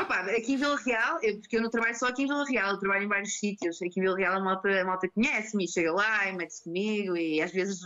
[0.00, 2.70] Opa, aqui em Vila Real, eu, porque eu não trabalho só aqui em Vila Real,
[2.70, 3.80] eu trabalho em vários sítios.
[3.82, 7.16] Aqui em Vila Real a malta, a malta conhece-me e chega lá e mete-se comigo
[7.16, 7.80] e às vezes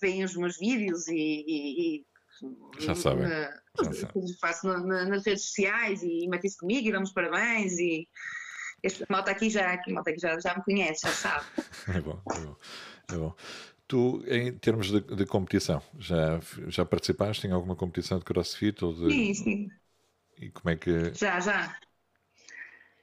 [0.00, 2.04] veem os meus vídeos e, e, e
[2.78, 3.28] já sabem.
[4.40, 8.08] Faço na, na, nas redes sociais e isso comigo e damos parabéns e
[8.82, 11.46] este malta aqui já, aqui, malta aqui já, já me conhece, já sabe.
[11.88, 12.56] é bom, é bom.
[13.12, 13.34] É bom.
[13.86, 18.84] Tu, em termos de, de, competição, já, já participaste em alguma competição de crossfit?
[18.84, 19.10] Ou de...
[19.10, 19.68] Sim, sim.
[20.38, 21.14] E como é que.
[21.14, 21.78] Já, já.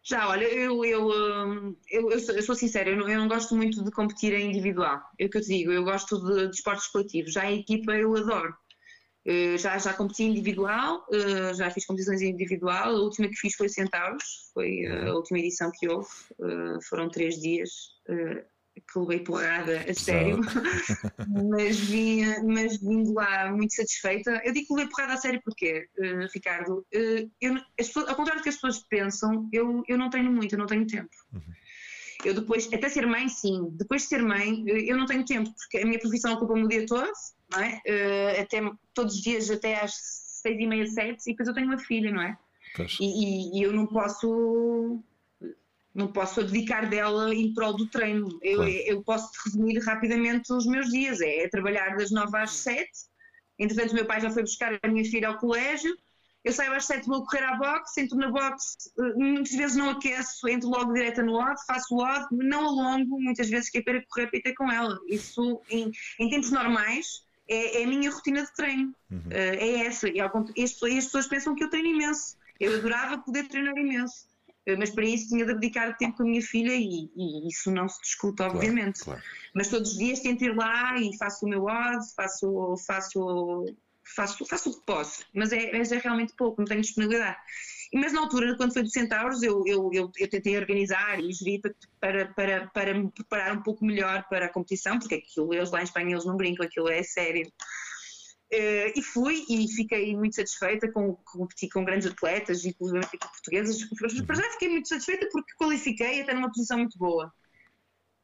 [0.04, 3.28] Já, olha, eu, eu, hum, eu, eu, sou, eu sou sincera, eu não, eu não,
[3.28, 5.00] gosto muito de competir em individual.
[5.20, 7.34] É o que eu te digo, eu gosto de, de esportes coletivos.
[7.34, 8.56] Já a equipa eu adoro.
[9.28, 12.96] Uh, já, já competi individual, uh, já fiz competições individual.
[12.96, 16.10] A última que fiz foi Centauros, foi uh, a última edição que houve.
[16.90, 17.70] foram três dias
[18.08, 20.40] que levei porrada a sério,
[21.52, 24.42] mas, vim, mas vim lá muito satisfeita.
[24.44, 25.88] Eu digo que levei porrada a sério porque,
[26.34, 30.56] Ricardo, eu, pessoas, ao contrário do que as pessoas pensam, eu, eu não tenho muito,
[30.56, 31.10] eu não tenho tempo.
[31.34, 31.42] Uhum.
[32.24, 33.70] Eu depois, até ser mãe, sim.
[33.74, 36.86] Depois de ser mãe, eu não tenho tempo, porque a minha profissão ocupa-me o dia
[36.86, 37.12] todo,
[37.52, 37.82] não é?
[37.86, 38.62] Uh, até,
[38.94, 39.94] todos os dias até às
[40.42, 42.38] seis e meia, sete, e depois eu tenho uma filha, não é?
[43.00, 45.04] E, e, e, eu não posso
[45.94, 48.40] não posso abdicar dela em prol do treino.
[48.42, 48.72] Eu, claro.
[48.72, 51.20] eu posso resumir rapidamente os meus dias.
[51.20, 53.10] É, é trabalhar das nove às sete.
[53.60, 55.94] Entretanto, meu pai já foi buscar a minha filha ao colégio
[56.44, 59.92] eu saio às 7, vou correr à boxe, entro na boxe, eh, muitas vezes não
[59.92, 63.82] aqueço, entro logo direto no odd, faço o odd, não alongo, muitas vezes que é
[63.82, 65.00] para correr ter com ela.
[65.08, 68.96] Isso, em, em tempos normais, é, é, a minha rotina de treino.
[69.10, 69.20] Uhum.
[69.28, 70.08] Uh, é essa.
[70.08, 72.38] E, as, as pessoas pensam que eu treino imenso.
[72.60, 74.26] Eu adorava poder treinar imenso.
[74.68, 77.70] Uh, mas para isso tinha de abdicar tempo com a minha filha e, e isso
[77.72, 79.04] não se discute, obviamente.
[79.04, 79.38] Claro, claro.
[79.54, 83.66] Mas todos os dias tento ir lá e faço o meu odd, faço, faço
[84.16, 87.38] faço, faço o que posso, mas é, mas é realmente pouco, não tenho disponibilidade.
[87.94, 91.62] Mas na altura, quando foi do Centauros, eu, eu, eu, eu tentei organizar e gerir
[92.00, 95.82] para, para, para me preparar um pouco melhor para a competição, porque aquilo, eles lá
[95.82, 97.46] em Espanha, eles não brincam, aquilo é sério.
[98.54, 103.82] Uh, e fui e fiquei muito satisfeita com competi com grandes atletas, inclusive portuguesas.
[104.26, 107.32] Para já fiquei muito satisfeita porque qualifiquei até numa posição muito boa.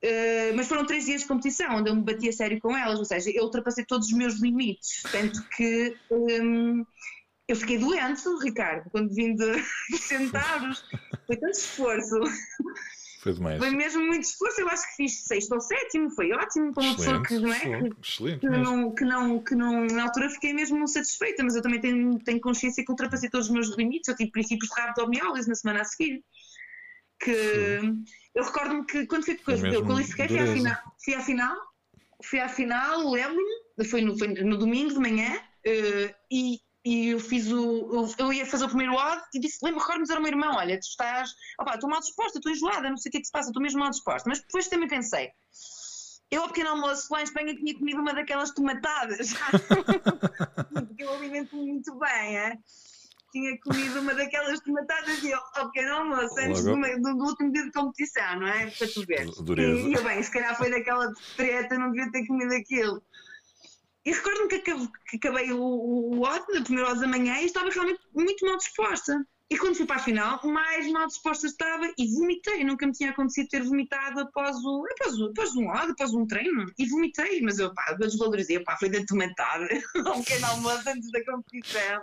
[0.04, 3.00] Uh, mas foram três dias de competição onde eu me bati a sério com elas,
[3.00, 6.86] ou seja, eu ultrapassei todos os meus limites, tanto que um,
[7.48, 9.52] eu fiquei doente, Ricardo, quando vim de,
[9.92, 10.84] de Centauros,
[11.26, 12.20] foi tanto esforço.
[13.22, 13.58] Foi demais.
[13.58, 16.96] Foi mesmo muito esforço, eu acho que fiz sexto ou sétimo, foi ótimo para uma
[16.96, 17.90] pessoa que não é.
[18.04, 21.80] Excelente, que, não, que, não, que não, na altura fiquei mesmo satisfeita, mas eu também
[21.80, 25.56] tenho, tenho consciência que ultrapassei todos os meus limites, eu tive princípios de rabdomiólise na
[25.56, 26.24] semana a seguir
[27.20, 28.04] que Sim.
[28.36, 31.58] eu recordo-me que quando fui, é eu qualifiquei, fui à, final, fui à final,
[32.24, 37.20] fui à final, lembro-me, foi no, foi no domingo de manhã uh, e, e eu
[37.20, 38.08] fiz o.
[38.18, 40.80] Eu, ia fazer o primeiro odd e disse: lembro, recordo-me dizer ao meu irmão: olha,
[40.80, 41.32] tu estás.
[41.60, 43.62] Opá, estou mal disposta, estou enjoada, não sei o que é que se passa, estou
[43.62, 44.30] mesmo mal disposta.
[44.30, 45.30] Mas depois também pensei:
[46.32, 49.34] eu ao pequeno almoço lá em Espanha tinha comido uma daquelas tomatadas,
[50.88, 52.58] porque eu alimento-me muito bem, é?
[53.32, 57.66] tinha comido uma daquelas tomatadas e eu, ao pequeno almoço, antes do, do, último dia
[57.66, 58.68] de competição, não é?
[58.72, 59.28] Para tu ver.
[59.60, 63.04] E, e eu, bem, se calhar foi daquela treta, não devia ter comido aquilo.
[64.08, 68.00] E recordo-me que, acabei o, o, o na primeira hora da manhã, e estava realmente
[68.16, 69.22] muito mal disposta.
[69.50, 72.64] E quando fui para a final, mais mal disposta estava e vomitei.
[72.64, 76.26] Nunca me tinha acontecido ter vomitado após, o, após, o, após um lado, após um
[76.26, 76.72] treino.
[76.80, 78.62] E vomitei, mas eu, pá, eu desvalorizei.
[78.62, 79.68] Pá, foi de tomatada,
[80.16, 82.02] um pequeno almoço antes da competição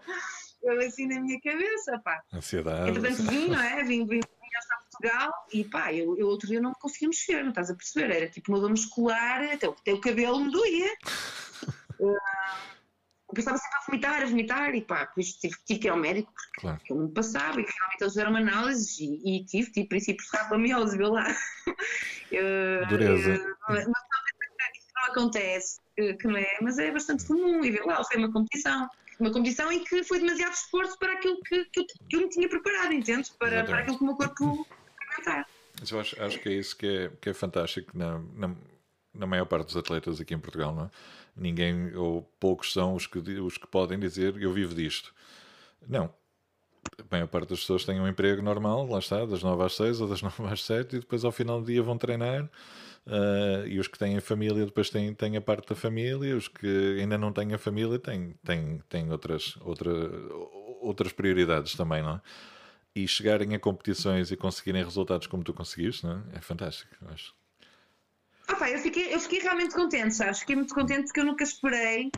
[0.62, 2.22] eu assim na minha cabeça, pá.
[2.32, 2.90] Ansiedade.
[2.90, 3.84] Entretanto vim, não é?
[3.84, 7.50] Vim, vim, vim a Portugal e pá, eu, eu outro dia não conseguia mexer, não
[7.50, 8.14] estás a perceber?
[8.14, 10.90] Era tipo uma dor muscular, até, até o cabelo me doía.
[12.00, 12.16] Uh,
[13.28, 15.96] eu pensava sempre a vomitar, a vomitar, e pá, depois tive, tive que ir ao
[15.96, 16.80] médico porque claro.
[16.90, 20.37] eu não passava, e realmente eles fizeram uma análise e, e tive, tive princípios de
[20.37, 21.26] rabamiose, vê lá.
[22.88, 23.57] Dureza.
[23.68, 23.94] mas não
[25.09, 28.88] acontece, que não é, mas é bastante comum, e vê lá, foi uma competição.
[29.20, 32.28] Uma competição em que foi demasiado esforço para aquilo que, que, eu, que eu me
[32.28, 33.30] tinha preparado, entende?
[33.38, 34.66] Para, para aquilo que o meu corpo
[35.12, 35.46] aguentar.
[35.90, 38.54] Eu acho, acho que é isso que é, que é fantástico na, na,
[39.14, 40.90] na maior parte dos atletas aqui em Portugal, não é?
[41.36, 45.12] Ninguém, ou poucos são os que, os que podem dizer eu vivo disto.
[45.88, 46.12] Não.
[46.98, 50.00] A maior parte das pessoas tem um emprego normal, lá está, das 9 às 6
[50.00, 52.48] ou das 9 às 7 e depois ao final do dia vão treinar.
[53.06, 56.98] Uh, e os que têm família depois têm, têm a parte da família, os que
[56.98, 59.90] ainda não têm a família têm, têm, têm outras, outra,
[60.80, 62.20] outras prioridades também, não é?
[62.94, 66.38] E chegarem a competições e conseguirem resultados como tu conseguiste, não é?
[66.38, 67.34] É fantástico, acho.
[68.48, 70.40] Ah, pá, eu, fiquei, eu fiquei realmente contente, sabes?
[70.40, 72.11] Fiquei muito contente porque eu nunca esperei,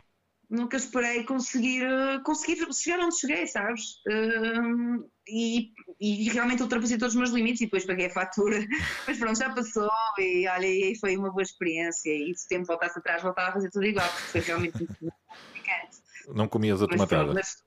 [0.49, 1.85] nunca esperei conseguir,
[2.23, 3.81] conseguir chegar onde cheguei, sabes?
[4.07, 8.59] Uh, e, e, realmente ultrapassei todos os meus limites e depois paguei a fatura.
[9.07, 12.09] Mas pronto, já passou e olha, e foi uma boa experiência.
[12.09, 14.95] E se o tempo voltasse atrás, voltava a fazer tudo igual, porque foi realmente muito
[15.01, 15.97] gratificante.
[16.27, 17.33] Não comias a tomatada?
[17.33, 17.63] Mas,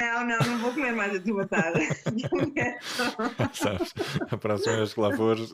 [0.00, 1.80] não, não, não vou comer mais a tomatada.
[3.52, 3.94] Sabes,
[4.30, 5.50] a próxima vez que lá fores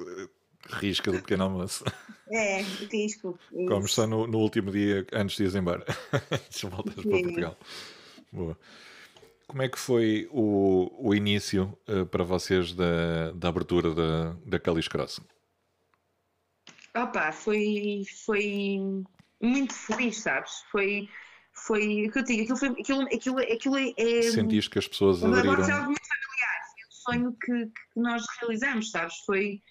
[0.70, 1.84] risca do pequeno almoço.
[2.30, 3.38] É, risco.
[3.68, 5.84] Comes só no, no, último dia antes de ir embora.
[6.32, 7.58] antes voltas para Portugal.
[8.32, 8.58] Boa.
[9.46, 14.58] Como é que foi o, o início uh, para vocês da, da abertura da, da
[14.58, 15.20] Calis Cross?
[16.96, 19.04] Opa, foi, foi
[19.42, 20.62] muito feliz, sabes?
[20.70, 21.08] Foi,
[21.52, 24.22] foi o que eu digo, aquilo, foi, aquilo, aquilo, aquilo é.
[24.22, 25.64] Sentiste que as pessoas aderiram?
[25.64, 29.16] Foi algo muito familiar, foi um sonho que, que nós realizamos, sabes?
[29.26, 29.62] Foi,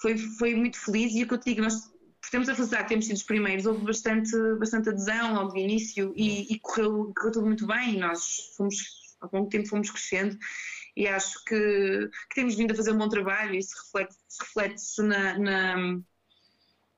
[0.00, 1.90] foi, foi muito feliz e o que eu te digo, nós
[2.30, 6.52] temos a de termos sido os primeiros, houve bastante, bastante adesão logo do início e,
[6.52, 7.98] e correu, correu tudo muito bem.
[7.98, 8.76] Nós fomos,
[9.32, 10.38] longo do tempo fomos crescendo
[10.96, 15.02] e acho que, que temos vindo a fazer um bom trabalho e isso reflete-se reflete
[15.02, 16.00] na, na,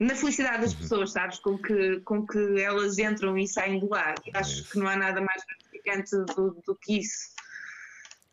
[0.01, 0.79] na, felicidade das uhum.
[0.79, 1.39] pessoas, sabes?
[1.39, 4.15] Com que, com que elas entram e saem do lar.
[4.27, 7.33] É acho que não há nada mais gratificante do, do que isso.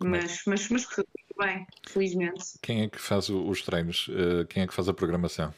[0.01, 1.05] Mas, mas, mas correu
[1.39, 2.59] bem, felizmente.
[2.61, 4.07] Quem é que faz os treinos?
[4.09, 5.53] Uh, quem é que faz a programação?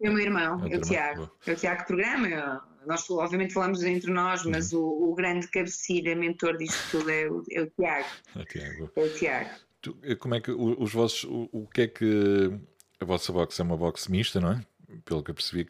[0.00, 1.30] É o meu irmão, é, é o Tiago.
[1.46, 2.62] É o Tiago que programa.
[2.86, 4.80] Nós, obviamente, falamos entre nós, mas uhum.
[4.80, 8.08] o, o, grande cabecilha, mentor disto tudo é o, é o Tiago.
[8.34, 8.92] É o Tiago.
[8.96, 9.50] É o Tiago.
[9.80, 11.24] Tu, eh, como é que os vossos.
[11.24, 12.52] O, o, que é que.
[13.00, 14.64] A vossa box é uma box mista, não é?
[15.04, 15.64] Pelo que eu percebi,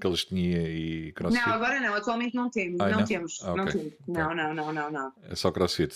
[0.00, 1.46] calistenia e crossfit.
[1.46, 2.80] Não, agora não, atualmente não temos.
[2.80, 3.40] Ah, não, não, temos.
[3.42, 3.64] Ah, okay.
[3.64, 3.92] não temos.
[4.06, 5.12] Não, não, não, não, não.
[5.22, 5.94] É só crossfit.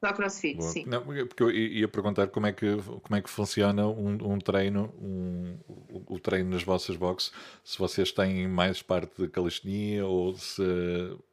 [0.00, 0.70] Só crossfit, Boa.
[0.70, 0.84] sim.
[0.86, 4.94] Não, porque eu ia perguntar como é que, como é que funciona um, um treino,
[5.00, 7.32] um, o, o, treino nas vossas boxes,
[7.64, 10.62] se vocês têm mais parte de calistenia ou se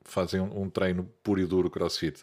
[0.03, 2.21] fazem um, um treino puro e duro crossfit.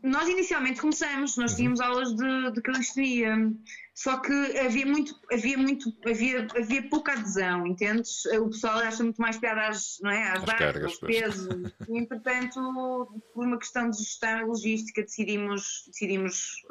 [0.00, 1.56] Nós inicialmente começamos, nós uhum.
[1.56, 3.52] tínhamos aulas de, de calistenia,
[3.92, 8.24] só que havia muito, havia muito, havia, havia pouca adesão, entendes?
[8.26, 10.30] O pessoal acha muito mais piada às, não é?
[10.30, 11.48] às, às cargas, aos pesos.
[11.88, 16.64] e, entretanto, por uma questão de gestão e logística, decidimos, decidimos,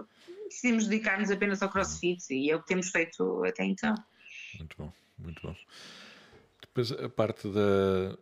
[0.47, 3.93] decidimos dedicar-nos apenas ao crossfit e é o que temos feito até então.
[4.57, 5.55] Muito bom, muito bom.
[6.61, 8.17] Depois a parte da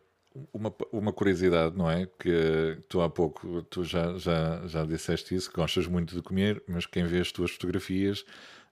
[0.53, 2.07] uma, uma curiosidade, não é?
[2.19, 6.61] Que tu há pouco tu já, já, já disseste isso, que gostas muito de comer,
[6.67, 8.25] mas quem vê as tuas fotografias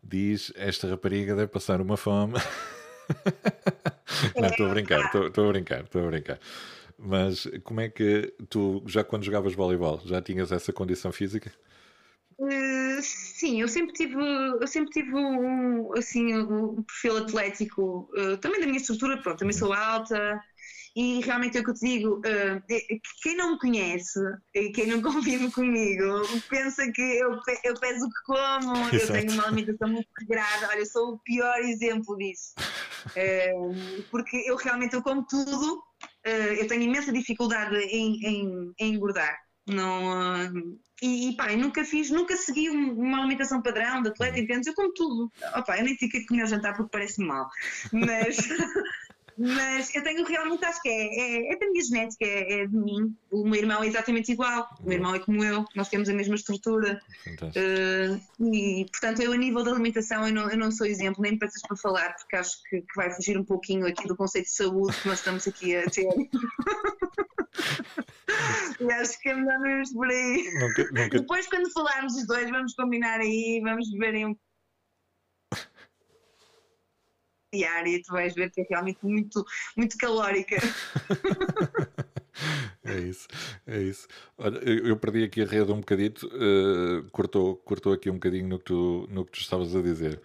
[0.04, 2.34] diz esta rapariga deve passar uma fome.
[4.36, 6.40] não, estou a brincar, estou a brincar, estou a brincar.
[6.98, 11.52] Mas como é que tu, já quando jogavas voleibol, já tinhas essa condição física?
[12.40, 18.60] Uh, sim, eu sempre tive, eu sempre tive um, assim, um perfil atlético, uh, também
[18.60, 20.40] da minha estrutura, pronto, também sou alta,
[20.98, 22.64] e realmente é o que eu te digo, uh,
[23.22, 24.20] quem não me conhece,
[24.74, 28.96] quem não convive comigo, pensa que eu, eu peso o que como, Exato.
[28.96, 30.70] eu tenho uma alimentação muito regrada.
[30.70, 32.56] Olha, eu sou o pior exemplo disso.
[33.10, 38.94] Uh, porque eu realmente eu como tudo, uh, eu tenho imensa dificuldade em, em, em
[38.96, 39.38] engordar.
[39.68, 40.50] Não,
[41.02, 44.66] e, e pá, nunca fiz, nunca segui uma alimentação padrão de atleta, entendes?
[44.66, 45.32] Eu como tudo.
[45.56, 47.48] Opa, eu nem fiquei comer ao jantar porque parece mal.
[47.92, 48.38] Mas
[49.38, 52.76] Mas eu tenho realmente, acho que é, é, é da minha genética, é, é, de
[52.76, 53.16] mim.
[53.30, 56.14] O meu irmão é exatamente igual, o meu irmão é como eu, nós temos a
[56.14, 57.00] mesma estrutura.
[57.28, 58.20] Uh,
[58.52, 61.62] e, portanto, eu, a nível da alimentação, eu não, eu não sou exemplo, nem peças
[61.62, 65.00] para falar, porque acho que, que, vai fugir um pouquinho aqui do conceito de saúde
[65.00, 66.08] que nós estamos aqui a ter.
[68.82, 70.52] e acho que é melhor mesmo por aí.
[70.60, 71.20] Nunca, nunca...
[71.20, 74.36] Depois, quando falarmos os dois, vamos combinar aí, vamos beber um
[77.54, 80.58] diária, tu vais ver que é realmente muito, muito calórica.
[82.84, 83.28] é isso,
[83.66, 84.08] é isso.
[84.38, 88.60] Olha, eu perdi aqui a rede um bocadito, uh, cortou, cortou aqui um bocadinho no
[88.60, 90.22] que tu, no que tu estavas a dizer.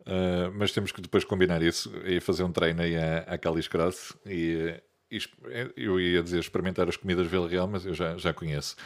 [0.00, 3.66] Uh, mas temos que depois combinar isso e fazer um treino aí à, à Calis
[3.66, 5.18] Cross e, e,
[5.76, 8.76] eu ia dizer experimentar as comidas Vila Real, mas eu já, já conheço.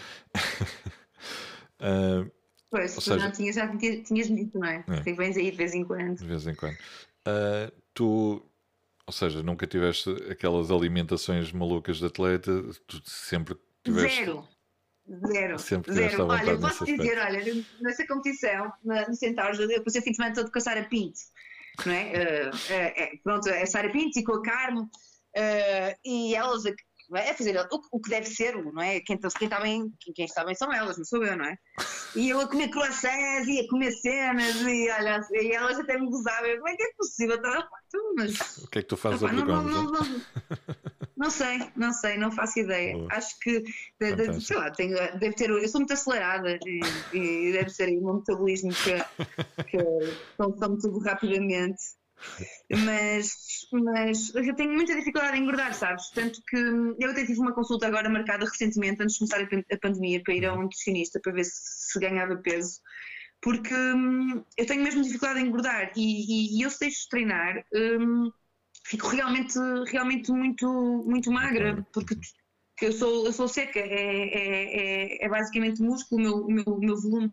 [1.81, 2.31] uh,
[2.71, 4.83] pois, tu seja, não tinhas, já tinhas dito, não é?
[4.89, 5.13] é.
[5.13, 6.17] vens aí de vez em quando.
[6.17, 6.79] De vez em quando.
[7.29, 7.71] Uh,
[8.01, 8.43] tu,
[9.07, 12.51] ou seja, nunca tiveste aquelas alimentações malucas de atleta,
[12.87, 14.25] tu sempre tiveste.
[14.25, 14.49] Zero.
[15.27, 15.59] Zero.
[15.59, 16.27] Sempre Zero.
[16.27, 20.35] Olha, eu posso dizer, olha, nessa competição, no Centauros, eu passei o fim de semana
[20.35, 21.19] todo com a Sara Pinto,
[21.85, 22.49] não é?
[22.49, 26.63] Uh, uh, pronto, é Sara Pinto e com a Carmo, uh, e elas
[27.17, 29.01] é fazer o, o, que deve ser, não é?
[29.01, 31.57] Quem, quem, está bem, quem, está bem são elas, não sou eu, não é?
[32.15, 36.09] E eu a comer croissants e a comer cenas e olha, e elas até me
[36.09, 37.39] gozavam, como é que é possível?
[38.17, 40.23] Mas, o que é que tu fazes opa, não, não, não, não,
[41.17, 42.97] não sei, não sei, não faço ideia.
[42.97, 43.09] Boa.
[43.13, 43.63] Acho que,
[44.01, 46.81] de, de, sei lá, tenho, deve ter, eu sou muito acelerada e,
[47.13, 49.79] e deve ser o meu metabolismo que, que
[50.37, 52.00] consome tudo rapidamente
[52.71, 53.35] mas,
[53.73, 56.11] mas eu tenho muita dificuldade em engordar, sabes?
[56.11, 60.23] Tanto que eu até tive uma consulta agora marcada recentemente, antes de começar a pandemia,
[60.23, 62.81] para ir a um nutricionista para ver se, se ganhava peso,
[63.41, 67.09] porque hum, eu tenho mesmo dificuldade em engordar e, e, e eu se deixo de
[67.09, 67.65] treinar.
[67.75, 68.31] Hum,
[68.85, 69.59] fico realmente,
[69.91, 70.67] realmente muito,
[71.07, 72.17] muito magra, porque
[72.83, 76.65] eu sou, eu sou seca, é, é, é, é basicamente músculo o meu, o meu,
[76.65, 77.33] o meu volume.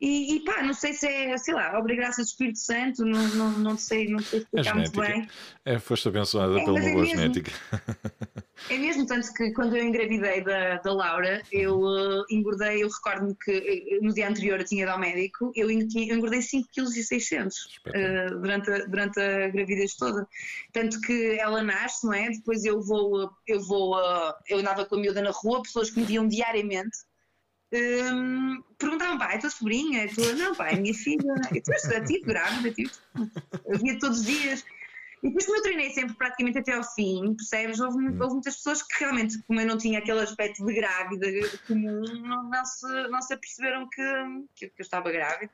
[0.00, 3.28] E, e, pá, não sei se é, sei lá, obra graça do Espírito Santo, não,
[3.28, 5.28] não, não sei, não sei explicar é muito bem.
[5.64, 7.52] É, foste abençoada é, pela é boa genética.
[8.70, 13.34] É mesmo, tanto que quando eu engravidei da, da Laura, eu uh, engordei, eu recordo-me
[13.34, 16.86] que eh, no dia anterior eu tinha ido ao médico, eu, eu engordei 5 kg
[16.86, 20.26] 600 uh, durante, a, durante a gravidez toda.
[20.72, 22.30] Tanto que ela nasce, não é?
[22.30, 26.00] Depois eu vou, eu vou, uh, eu andava com a miúda na rua, pessoas que
[26.00, 26.96] me viam diariamente
[27.74, 30.08] um, perguntavam, pá, é tua sobrinha?
[30.14, 30.32] Tua...
[30.34, 31.34] Não, pá, é minha filha.
[31.52, 32.90] Eu estou tive grávida, tive.
[33.66, 34.64] Eu via todos os dias.
[35.24, 37.80] E depois, como eu treinei sempre praticamente até ao fim, percebes?
[37.80, 41.26] Houve, houve muitas pessoas que realmente, como eu não tinha aquele aspecto de grávida
[41.66, 44.02] comum, não, não, se, não se aperceberam que,
[44.54, 45.50] que, eu estava grávida.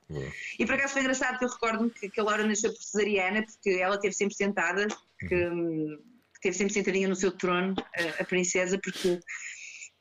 [0.59, 3.79] E por acaso foi engraçado que eu recordo-me que aquela hora nasceu por cesariana, porque
[3.81, 4.89] ela esteve sempre sentada,
[5.21, 6.03] que, que hum,
[6.35, 9.21] esteve sempre sentadinha no seu trono, a, a princesa, porque eh,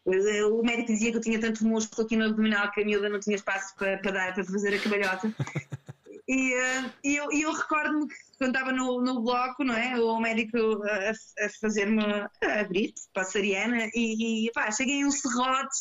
[0.06, 3.20] o médico dizia que eu tinha tanto músculo aqui no abdominal que a miúda não
[3.20, 5.34] tinha espaço para, para dar, para fazer a cabalhota.
[6.32, 10.00] E, uh, e eu, eu recordo-me que quando estava no, no bloco, não é?
[10.00, 15.10] O médico a, a fazer-me a abrir para a Sariana e, e pá, cheguei um
[15.10, 15.76] serrote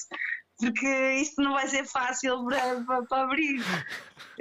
[0.59, 3.61] porque isto não vai ser fácil para, para, para abrir.
[3.61, 3.65] Uh,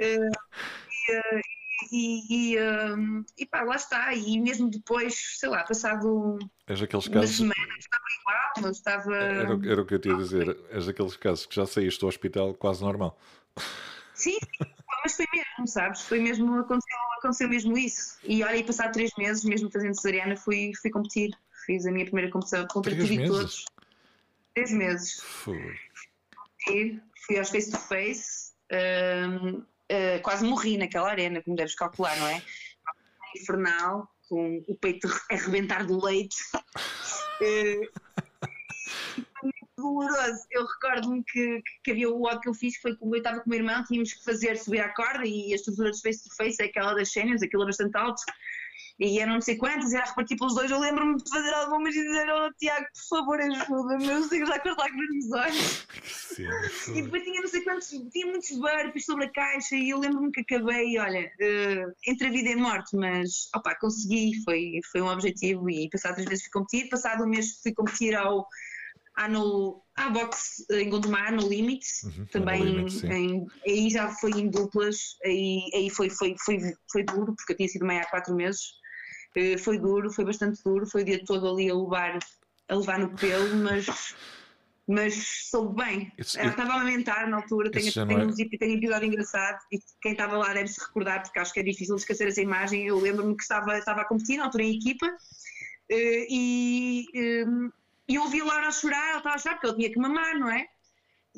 [0.00, 1.57] e,
[1.90, 4.14] e, e, um, e pá, lá está.
[4.14, 7.36] E mesmo depois, sei lá, passado És aqueles casos.
[7.36, 9.14] semana estava igual, mas estava.
[9.14, 10.56] Era, era o que eu te ia dizer.
[10.70, 13.18] És daqueles casos que já saíste do hospital quase normal.
[14.14, 14.36] Sim,
[15.04, 16.02] mas foi mesmo, sabes?
[16.02, 18.18] Foi mesmo, aconteceu, aconteceu mesmo isso.
[18.24, 21.30] E olha, e passado três meses, mesmo fazendo cesariana, fui, fui competir.
[21.66, 23.64] Fiz a minha primeira competição contra três tudo e todos.
[24.54, 25.20] Três meses.
[25.20, 25.78] Fui.
[27.26, 28.52] Fui aos face to face.
[28.72, 32.42] Um, uh, quase morri naquela arena, como deves calcular, não é?
[33.36, 36.36] Infernal, com o peito a rebentar do leite.
[37.42, 37.88] uh,
[39.76, 40.40] doloroso.
[40.50, 43.46] Eu recordo-me que, que havia o ódio que eu fiz, foi como eu estava com
[43.46, 46.34] o meu irmão, tínhamos que fazer subir a corda e a estrutura de face to
[46.34, 48.22] face é aquela das cenas, aquilo é bastante alto
[48.98, 50.70] e eram não sei quantos, era a repartir pelos dois.
[50.70, 54.46] Eu lembro-me de fazer algumas e dizer: Oh, Tiago, por favor, ajuda-me, eu sei que
[54.46, 55.86] já com lágrimas nos olhos.
[56.04, 59.98] Sim, e depois tinha não sei quantos, tinha muitos burpees sobre a caixa e eu
[59.98, 64.80] lembro-me que acabei, olha, uh, entre a vida e a morte, mas opá, consegui, foi,
[64.90, 66.88] foi um objetivo e passado três vezes fui competir.
[66.88, 68.46] Passado um mês fui competir ao.
[69.16, 74.30] À, no, à boxe em Gondomar, no Limite, uhum, também limite, em, aí já foi
[74.30, 76.58] em duplas, aí, aí foi, foi, foi,
[76.92, 78.78] foi duro, porque eu tinha sido meia há quatro meses,
[79.58, 82.18] foi duro, foi bastante duro, foi o dia todo ali a levar,
[82.68, 84.14] a levar no pelo, mas,
[84.86, 85.14] mas
[85.50, 86.12] soube bem.
[86.18, 88.24] Isso, estava a amamentar na altura, tenho, tenho, é...
[88.24, 91.60] um, tenho um episódio engraçado e quem estava lá deve se recordar, porque acho que
[91.60, 92.86] é difícil esquecer essa imagem.
[92.86, 95.06] Eu lembro-me que estava, estava a competir na altura em equipa
[95.90, 97.70] eh, e, eh,
[98.08, 99.98] e eu ouvi a Laura a chorar, ela estava a chorar porque ele tinha que
[99.98, 100.66] mamar, não é?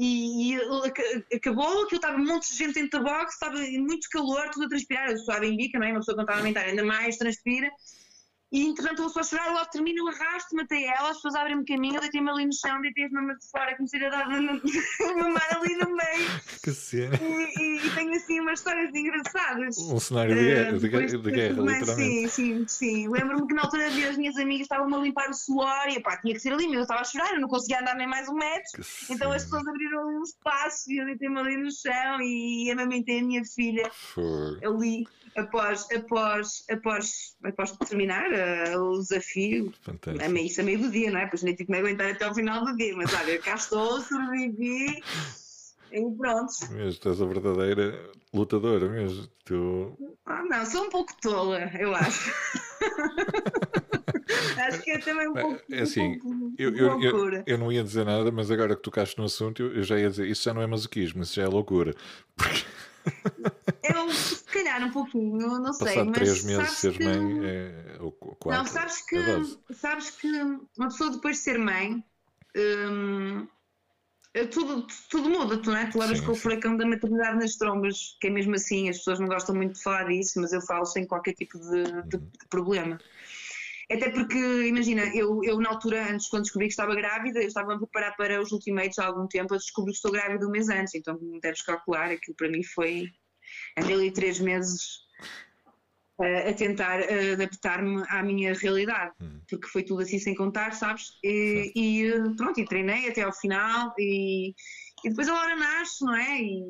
[0.03, 4.09] E, e acabou, que eu estava um monte de gente dentro da box, estava muito
[4.09, 5.91] calor, tudo a transpirar, eu estava em bica, não é?
[5.91, 7.71] Uma pessoa quando estava a aumentar ainda mais transpira.
[8.53, 11.65] E entretanto eu só a chorar, logo termino, eu arrasto-me até ela, as pessoas abrem-me
[11.65, 15.49] caminho, eu deitei-me ali no chão, deitei as mamas de fora, comecei a dar mamar
[15.57, 16.41] ali no meio.
[16.63, 17.17] Que cena.
[17.17, 19.79] E, e, e, tenho assim umas histórias engraçadas.
[19.79, 21.95] Um cenário de guerra, de, guerra, de guerra literalmente.
[21.95, 23.09] Sim, sim, sim.
[23.09, 26.17] Lembro-me que na altura havia as minhas amigas estavam-me a limpar o suor e pá,
[26.17, 28.29] tinha que ser ali mesmo, eu estava a chorar, eu não conseguia andar nem mais
[28.29, 28.83] um metro.
[28.83, 33.21] Que então as pessoas abriram um espaço e eu deitei-me ali no chão e amamentei
[33.21, 33.91] a minha filha
[34.65, 40.31] ali após, após, após, após terminar uh, o desafio, Fantástico.
[40.31, 41.27] meio, isso a meio do dia, não é?
[41.27, 44.01] Pois nem tive que me aguentar até ao final do dia, mas olha, cá estou,
[44.01, 45.03] sobrevivi
[45.93, 46.53] e pronto.
[46.71, 49.27] Mesmo, tu és a verdadeira lutadora mesmo.
[49.45, 49.99] Tu...
[50.25, 52.33] Ah, não, sou um pouco tola, eu acho.
[54.69, 55.61] acho que é também um pouco.
[55.71, 58.83] É assim, um pouco eu, eu, eu, eu, não ia dizer nada, mas agora que
[58.83, 61.49] tocaste no assunto, eu, já ia dizer: isso já não é masoquismo, isso já é
[61.49, 61.95] loucura.
[62.37, 62.65] Porque...
[63.83, 64.09] Eu,
[64.51, 65.87] se calhar, um pouquinho, não sei.
[65.87, 67.05] Passado mas três meses seres que...
[67.05, 68.51] mãe, é, ou quatro.
[68.51, 70.29] Não, sabes que, é sabes que
[70.77, 72.05] uma pessoa depois de ser mãe.
[72.57, 73.47] Hum,
[74.51, 75.87] tudo, tudo muda, tu, não é?
[75.87, 79.19] Tu levas com o furacão da maternidade nas trombas, que é mesmo assim, as pessoas
[79.19, 82.23] não gostam muito de falar disso, mas eu falo sem qualquer tipo de, de, uhum.
[82.23, 82.99] de problema.
[83.91, 84.39] Até porque,
[84.69, 88.17] imagina, eu, eu na altura, antes, quando descobri que estava grávida, eu estava a preparar
[88.17, 91.19] para os ultimates há algum tempo, eu descobri que estou grávida um mês antes, então
[91.43, 93.11] deves calcular, aquilo para mim foi
[93.79, 95.01] andei ali três meses
[96.21, 99.41] uh, a tentar uh, adaptar-me à minha realidade, hum.
[99.49, 101.19] porque foi tudo assim sem contar, sabes?
[101.25, 104.55] E, e pronto, e treinei até ao final e,
[105.05, 106.43] e depois a hora nasce, não é?
[106.43, 106.63] E,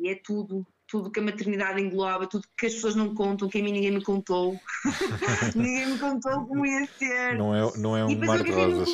[0.00, 3.58] e é tudo, tudo que a maternidade engloba, tudo que as pessoas não contam, que
[3.58, 4.60] a mim ninguém me contou.
[5.56, 7.38] ninguém me contou como ia ser.
[7.38, 8.88] Não é, não é um mar de rosas.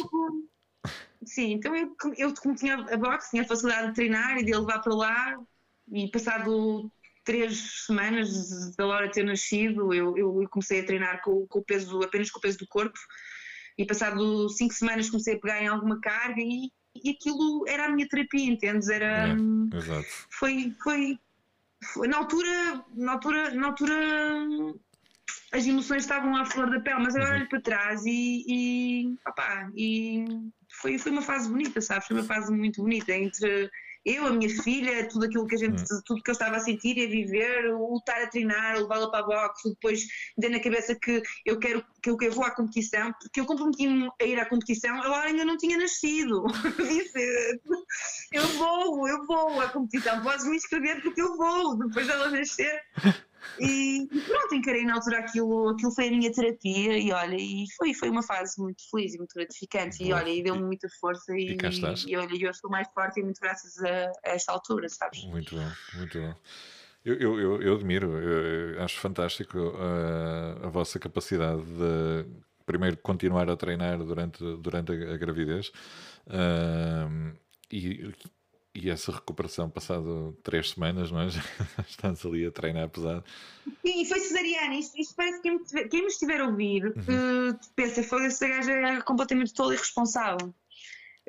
[1.24, 4.54] Sim, então eu, eu como tinha a boxe, tinha a facilidade de treinar e de
[4.54, 5.36] levar para lá,
[5.92, 6.90] e passado
[7.28, 12.02] três semanas da Laura ter nascido, eu, eu comecei a treinar com, com, o peso,
[12.02, 12.98] apenas com o peso do corpo,
[13.76, 16.70] e passado cinco semanas comecei a pegar em alguma carga e,
[17.04, 18.88] e aquilo era a minha terapia, entendes?
[18.88, 20.08] Era, é, exato.
[20.30, 21.18] Foi, foi,
[21.92, 23.94] foi, na altura, na altura, na altura
[25.52, 27.40] as emoções estavam à flor da pele, mas agora uhum.
[27.40, 30.24] olho para trás e, e, opa, e
[30.80, 32.06] foi, foi uma fase bonita, sabes?
[32.06, 33.70] Foi uma fase muito bonita entre
[34.04, 36.00] eu, a minha filha, tudo aquilo que a gente, hum.
[36.06, 39.20] tudo que eu estava a sentir e a viver, o estar a treinar, levá-la para
[39.20, 40.06] a boxe, depois
[40.40, 44.24] ter na cabeça que eu quero que eu, vou à competição, porque eu comprometi-me a
[44.24, 46.44] ir à competição, ela ainda não tinha nascido.
[46.78, 47.60] Disse,
[48.32, 52.80] eu vou, eu vou à competição, podes me inscrever porque eu vou, depois dela nascer.
[53.58, 57.64] E, e, pronto, encarei na altura aquilo, aquilo foi a minha terapia e olha, e
[57.76, 61.32] foi, foi uma fase muito feliz e muito gratificante e olha, e deu-me muita força
[61.36, 64.88] e, e, e olha, eu estou mais forte e muito graças a, a, esta altura,
[64.88, 65.24] sabes?
[65.24, 66.34] Muito bom, muito bom.
[67.04, 72.26] Eu, eu, eu, eu admiro, eu acho fantástico a, a vossa capacidade de
[72.66, 75.72] primeiro continuar a treinar durante, durante a, a gravidez
[76.26, 77.34] uh,
[77.72, 78.12] e
[78.82, 81.30] e essa recuperação, passado três semanas, não é?
[81.30, 81.42] Já
[81.88, 83.24] estás ali a treinar pesado.
[83.84, 84.74] Sim, foi cesariana.
[84.76, 87.50] Isto, isto parece que quem, quem me estiver a ouvir uhum.
[87.50, 90.54] uh, pensa, foi essa gaja é completamente irresponsável.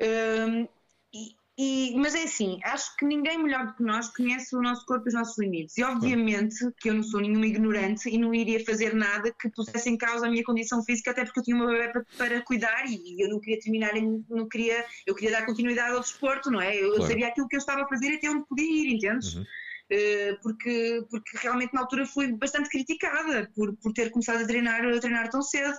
[0.00, 0.68] Uh,
[1.12, 4.86] e, e, mas é assim, acho que ninguém melhor do que nós conhece o nosso
[4.86, 5.76] corpo e os nossos limites.
[5.76, 9.90] E obviamente que eu não sou nenhuma ignorante e não iria fazer nada que pusesse
[9.90, 12.86] em causa a minha condição física, até porque eu tinha uma bebê para, para cuidar
[12.88, 13.92] e eu não queria terminar,
[14.30, 16.74] não queria, eu queria dar continuidade ao desporto, não é?
[16.74, 17.10] Eu, claro.
[17.10, 19.34] sabia aquilo que eu estava a fazer até onde podia ir, entendes?
[19.34, 19.42] Uhum.
[19.42, 24.82] Uh, porque, porque realmente na altura fui bastante criticada por, por ter começado a treinar,
[24.82, 25.76] a treinar tão cedo.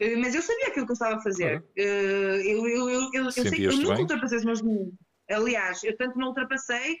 [0.00, 1.60] Uh, mas eu sabia aquilo que eu estava a fazer.
[1.78, 5.11] Uh, eu, eu, eu, eu, eu sei que eu nunca ultrapassei os meus limites.
[5.30, 6.98] Aliás, eu tanto não ultrapassei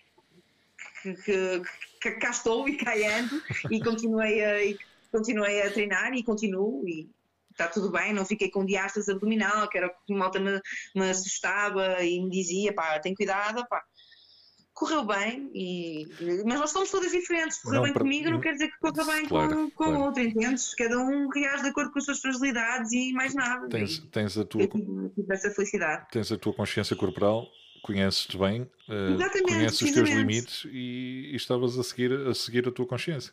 [1.02, 1.62] que, que,
[2.00, 4.78] que cá estou e cá ando e continuei a, e
[5.10, 7.10] continuei a treinar e continuo e
[7.50, 10.60] está tudo bem, não fiquei com diástase abdominal, que era o que malta me,
[10.94, 13.82] me assustava e me dizia, pá, tem cuidado, pá.
[14.72, 16.08] Correu bem, e,
[16.46, 17.58] mas nós somos todas diferentes.
[17.58, 18.02] Correu não, bem para...
[18.02, 20.00] comigo não quer dizer que corra bem claro, com, com claro.
[20.04, 20.74] outro, entendes?
[20.74, 23.68] Cada um reage de acordo com as suas fragilidades e mais nada.
[23.68, 24.62] Tens, tens a tua.
[25.30, 26.06] essa felicidade.
[26.10, 27.46] Tens a tua consciência corporal
[27.82, 32.72] conheces-te bem, uh, conheces os teus limites e, e, estavas a seguir, a seguir a
[32.72, 33.32] tua consciência,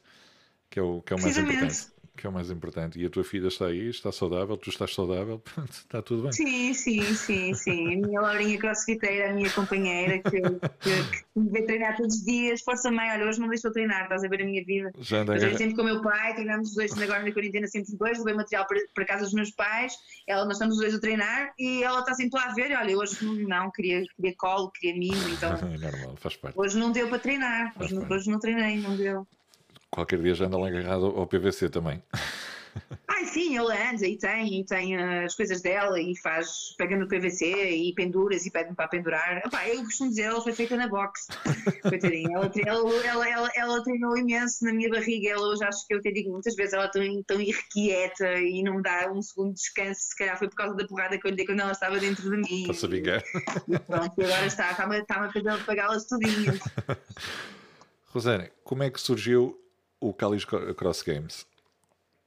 [0.70, 3.00] que é o, que é o mais importante que é o mais importante.
[3.00, 6.32] E a tua filha está aí, está saudável, tu estás saudável, está tudo bem.
[6.34, 7.94] Sim, sim, sim, sim.
[7.94, 12.26] A minha Laurinha crossfiteira, a minha companheira, que, que, que me vê treinar todos os
[12.26, 12.62] dias.
[12.62, 14.92] Força mãe, olha, hoje não deixou treinar, estás a ver a minha vida.
[15.00, 17.92] Já anda eu sempre com o meu pai, treinamos os dois, agora na quarentena sempre
[17.92, 19.94] os dois, levei material para, para casa dos meus pais,
[20.28, 22.98] ela, nós estamos os dois a treinar e ela está sempre lá a ver, olha,
[22.98, 25.50] hoje não, queria, queria colo, queria mimo, então...
[25.70, 26.60] É normal, faz parte.
[26.60, 29.28] Hoje não deu para treinar, hoje não, hoje não treinei, não deu.
[29.92, 32.02] Qualquer dia já anda lá agarrado ao PVC também.
[32.92, 36.96] Ah, Pai, sim, ele anda e tem, e tem as coisas dela e faz, pega
[36.96, 39.42] no PVC e penduras e pede-me para pendurar.
[39.46, 41.28] Epá, eu costumo dizer, ela foi feita na box.
[41.84, 45.32] Coitadinha, ela, ela, ela, ela, ela treinou imenso na minha barriga.
[45.32, 48.76] Ela hoje acho que eu te digo muitas vezes, ela tão, tão irrequieta e não
[48.76, 50.02] me dá um segundo de descanso.
[50.02, 52.24] Se calhar foi por causa da porrada que eu lhe dei quando ela estava dentro
[52.24, 52.68] de mim.
[52.70, 53.24] A vingar.
[53.88, 56.60] Pronto, agora está, está-me está a pagá-las tudinhas.
[58.06, 59.60] Rosana, como é que surgiu
[60.00, 61.46] o Calis Cross Games?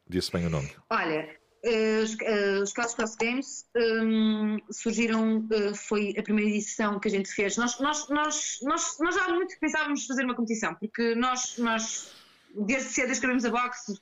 [0.09, 0.71] Disse bem o nome.
[0.91, 1.29] Olha,
[1.65, 7.09] uh, os, uh, os Calis Cross Games um, surgiram, uh, foi a primeira edição que
[7.09, 7.57] a gente fez.
[7.57, 12.13] Nós, nós, nós, nós, nós já há muito pensávamos fazer uma competição, porque nós, nós
[12.55, 13.95] desde cedo escrevemos a boxe,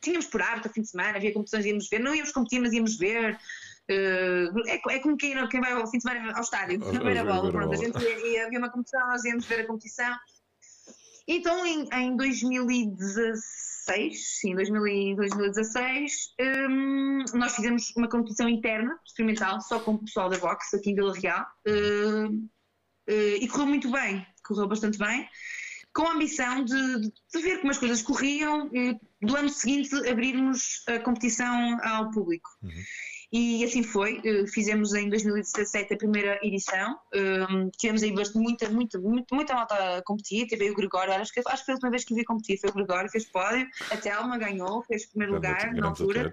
[0.00, 2.72] tínhamos por arte ao fim de semana, havia competições, íamos ver, não íamos competir, mas
[2.72, 3.38] íamos ver.
[3.90, 4.50] É,
[4.90, 7.50] é, como quem, quem vai ao fim de semana ao estádio, a ver a bola.
[7.50, 10.14] Pronto, a gente ia, ia, havia uma competição, nós íamos ver a competição.
[11.30, 19.92] Então, em, em 2016, sim, 2016, um, nós fizemos uma competição interna, experimental, só com
[19.92, 24.66] o pessoal da boxe aqui em Vila Real, uh, uh, e correu muito bem, correu
[24.66, 25.28] bastante bem,
[25.92, 30.82] com a ambição de, de ver como as coisas corriam e do ano seguinte abrirmos
[30.88, 32.48] a competição ao público.
[32.62, 32.72] Uhum.
[33.30, 38.70] E assim foi, eh, fizemos em 2017 a primeira edição, um, tivemos aí bastante, muita,
[38.70, 41.72] muita, muita, muita malta a competir, teve aí o Gregório, acho que, acho que foi
[41.72, 45.04] a última vez que vi competir, foi o Gregório, fez pódio, a Telma ganhou, fez
[45.04, 46.30] primeiro lugar na altura.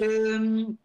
[0.00, 0.76] Um,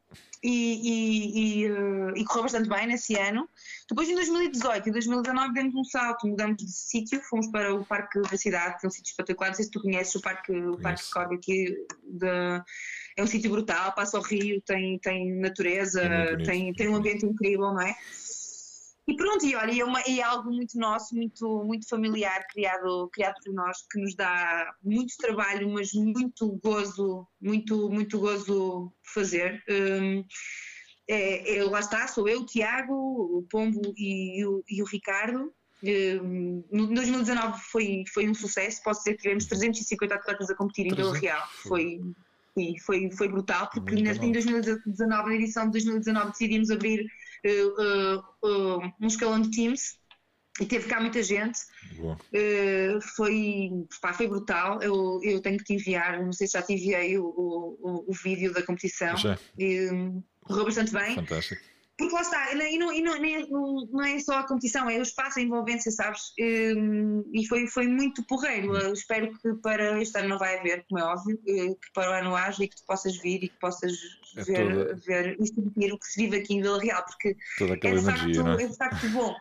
[0.44, 3.48] e, e, e, uh, e, correu bastante bem nesse ano.
[3.88, 8.20] Depois, em 2018 e 2019, demos um salto, mudamos de sítio, fomos para o Parque
[8.22, 9.50] da Cidade, que é um sítio espetacular.
[9.50, 11.74] Não sei se tu conheces o Parque, o parque Corbe aqui,
[12.04, 12.62] de,
[13.18, 17.26] é um sítio brutal, passa ao rio, tem, tem natureza, é tem, tem um ambiente
[17.26, 17.96] incrível, não é?
[19.06, 23.36] E pronto, e olha, é, uma, é algo muito nosso, muito, muito familiar, criado, criado
[23.44, 29.62] por nós, que nos dá muito trabalho, mas muito gozo, muito, muito gozo fazer.
[29.70, 30.24] Um,
[31.06, 35.54] é, é, lá está, sou eu, o Tiago, o Pombo e o, e o Ricardo.
[35.84, 40.88] Um, no 2019 foi, foi um sucesso, posso dizer que tivemos 350 atletas a competir
[40.88, 41.46] em Vila Real.
[41.68, 42.00] Foi,
[42.54, 47.06] foi, foi, foi brutal, porque em 2019, na edição de 2019, decidimos abrir
[47.46, 49.98] uh, uh, um escalão de teams
[50.62, 51.60] e teve cá muita gente.
[52.00, 54.82] Uh, foi, pá, foi brutal.
[54.82, 58.14] Eu, eu tenho que te enviar, não sei se já te enviei o, o, o
[58.14, 59.18] vídeo da competição.
[59.18, 59.38] Já.
[59.58, 59.90] E,
[60.42, 61.16] correu bastante bem.
[61.16, 61.73] Fantástico.
[61.96, 63.20] Porque lá está, e não, e não,
[63.50, 66.34] não, não é só a competição, é o espaço, a envolvência, sabes?
[66.38, 68.76] E foi, foi muito porreiro.
[68.76, 72.14] Eu espero que para este ano não vai haver, como é óbvio, que para o
[72.14, 73.94] ano haja e que tu possas vir e que possas
[74.36, 74.96] é ver, toda...
[75.06, 78.44] ver e sentir o que se vive aqui em Vila Real, porque é de, energia,
[78.44, 78.64] facto, é?
[78.64, 79.36] é de facto bom.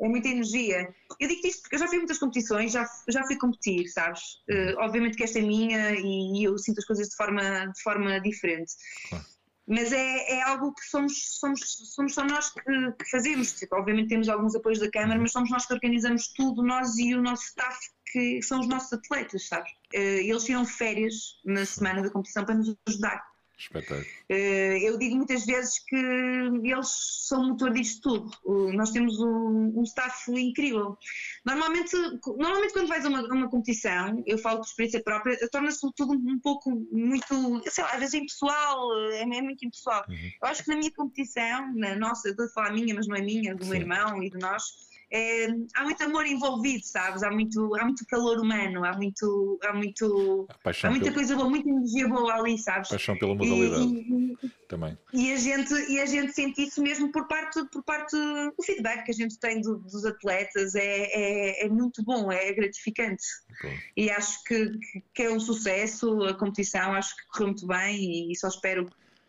[0.00, 0.92] É muita energia.
[1.20, 4.22] Eu digo isto porque eu já fui muitas competições, já, já fui competir, sabes?
[4.50, 7.82] Uh, obviamente que esta é minha e, e, eu sinto as coisas de forma, de
[7.82, 8.72] forma diferente.
[9.08, 9.24] Claro
[9.66, 11.60] mas é, é algo que somos, somos,
[11.94, 13.52] somos só nós que, que fazemos.
[13.52, 17.14] Tipo, obviamente temos alguns apoios da Câmara, mas somos nós que organizamos tudo, nós e
[17.14, 19.70] o nosso staff, que são os nossos atletas, sabes?
[19.94, 23.31] Eh, eles tiram férias na semana da competição para nos ajudar.
[23.62, 24.04] Espetáculo.
[24.28, 26.88] Eh, eu digo muitas vezes que eles
[27.28, 28.72] são o motor disto tudo.
[28.72, 30.98] Nós temos um, um staff incrível.
[31.44, 31.96] Normalmente,
[32.26, 36.12] normalmente quando vais a uma, a uma competição, eu falo por experiência própria, torna-se tudo
[36.12, 40.04] um pouco muito, sei lá, às vezes é impessoal, é, é muito impessoal.
[40.08, 40.30] Uhum.
[40.42, 43.16] Eu acho que na minha competição, na nossa, eu estou a falar minha, mas não
[43.16, 43.70] é minha, do Sim.
[43.70, 44.64] meu irmão e de nós,
[45.12, 47.22] é, há muito amor envolvido, sabes?
[47.22, 50.48] Há muito, há muito calor humano, há muito, há muito,
[50.82, 51.14] há muita pelo...
[51.14, 52.88] coisa boa, muita energia boa ali, sabes?
[52.88, 54.96] Paixão pela modalidade e, e, também.
[55.12, 59.04] E a gente, e a gente sente isso mesmo por parte, por parte do feedback
[59.04, 63.22] que a gente tem do, dos atletas, é, é, é, muito bom, é gratificante.
[63.62, 63.74] Bom.
[63.94, 64.70] E acho que,
[65.14, 68.88] que é um sucesso a competição, acho que correu muito bem e só espero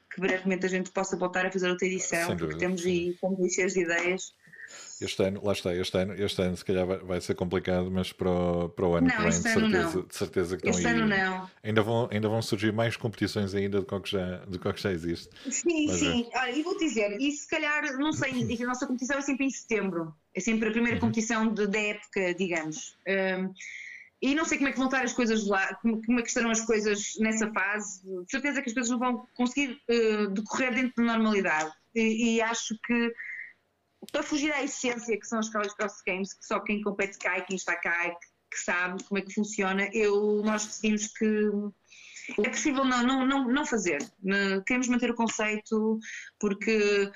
[0.10, 3.74] que brevemente a gente possa voltar a fazer outra edição, porque temos aí, temos cheios
[3.74, 4.34] de ideias
[5.06, 8.12] este ano, lá está, este ano, este ano se calhar vai, vai ser complicado, mas
[8.12, 11.04] para o, para o ano não, que vem, de certeza, de certeza que este estão
[11.06, 11.20] aí.
[11.20, 14.92] Ano ainda, vão, ainda vão surgir mais competições ainda do que já, do que já
[14.92, 15.30] existe.
[15.50, 16.30] Sim, mas sim.
[16.34, 16.40] É.
[16.40, 18.32] Olha, e vou dizer, e se calhar, não sei,
[18.64, 20.14] a nossa competição é sempre em setembro.
[20.36, 21.02] É sempre a primeira uhum.
[21.02, 22.98] competição de, da época, digamos.
[23.08, 23.54] Um,
[24.22, 26.30] e não sei como é que vão estar as coisas lá, como, como, é que
[26.30, 28.02] estarão as coisas nessa fase.
[28.04, 31.72] De certeza que as coisas não vão conseguir uh, decorrer dentro da normalidade.
[31.94, 33.14] E, e acho que
[34.12, 37.42] para fugir à essência que são as College Cross Games, que só quem compete e
[37.42, 41.52] quem está cá que, que sabe como é que funciona, eu, nós decidimos que
[42.40, 44.00] é possível não, não, não, não fazer.
[44.66, 46.00] Queremos manter o conceito
[46.40, 47.12] porque,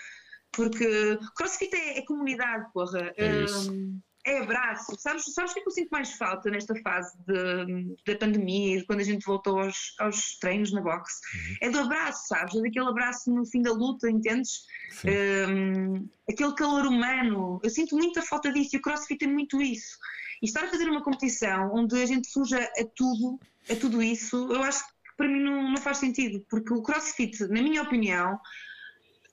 [0.52, 3.14] porque CrossFit é, é comunidade, porra.
[3.16, 3.72] É isso.
[3.72, 4.94] Um, é abraço.
[5.00, 8.84] Sabes, sabes o que, é que eu sinto mais falta nesta fase de, da pandemia,
[8.86, 11.16] quando a gente voltou aos, aos treinos na boxe?
[11.34, 11.56] Uhum.
[11.62, 12.56] É do abraço, sabes?
[12.56, 14.66] É daquele abraço no fim da luta, entendes?
[15.06, 17.60] Um, aquele calor humano.
[17.64, 19.98] Eu sinto muita falta disso e o crossfit tem muito isso.
[20.42, 23.40] E estar a fazer uma competição onde a gente fuja a tudo,
[23.72, 27.40] a tudo isso, eu acho que para mim não, não faz sentido, porque o crossfit,
[27.48, 28.40] na minha opinião,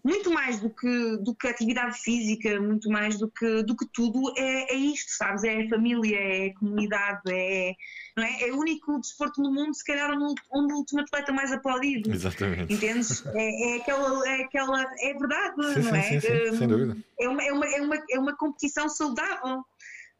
[0.04, 4.20] muito mais do que, do que atividade física, muito mais do que, do que tudo,
[4.36, 5.42] é, é isto, sabes?
[5.44, 7.72] É a família, é a comunidade, é,
[8.14, 8.48] não é?
[8.48, 12.12] é o único desporto no mundo, se calhar, onde, onde o último atleta mais aplaudido.
[12.12, 12.74] Exatamente.
[12.74, 13.24] Entendes?
[13.28, 14.82] É, é, aquela, é aquela.
[15.00, 16.02] É verdade, sim, não sim, é?
[16.02, 16.96] Sim, sim, sem dúvida.
[17.18, 19.64] É uma, é, uma, é, uma, é uma competição saudável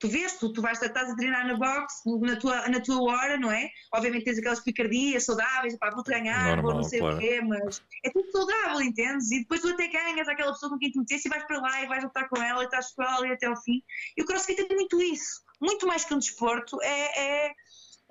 [0.05, 3.39] tu vês, tu, tu vais, estás a treinar na boxe, na tua, na tua hora,
[3.39, 3.71] não é?
[3.93, 7.17] Obviamente tens aquelas picardias saudáveis, pá, vou-te ganhar, Normal, vou não sei claro.
[7.17, 9.31] o quê, mas é tudo saudável, entendes?
[9.31, 11.83] E depois tu até ganhas aquela pessoa com quem te meteste e vais para lá
[11.83, 13.83] e vais lutar com ela e estás com ela e até ao fim.
[14.15, 17.55] E o crossfit é muito isso, muito mais que um desporto, é, é,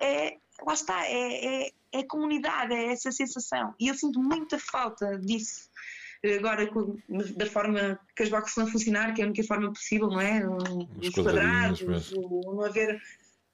[0.00, 0.36] é
[0.66, 3.72] lá está, é, é, é comunidade, é essa sensação.
[3.78, 5.70] E eu sinto muita falta disso
[6.32, 6.68] agora
[7.36, 10.20] da forma que as boxes estão a funcionar, que é a única forma possível, não
[10.20, 10.46] é?
[10.46, 13.00] Os, Os quadrados, o, não haver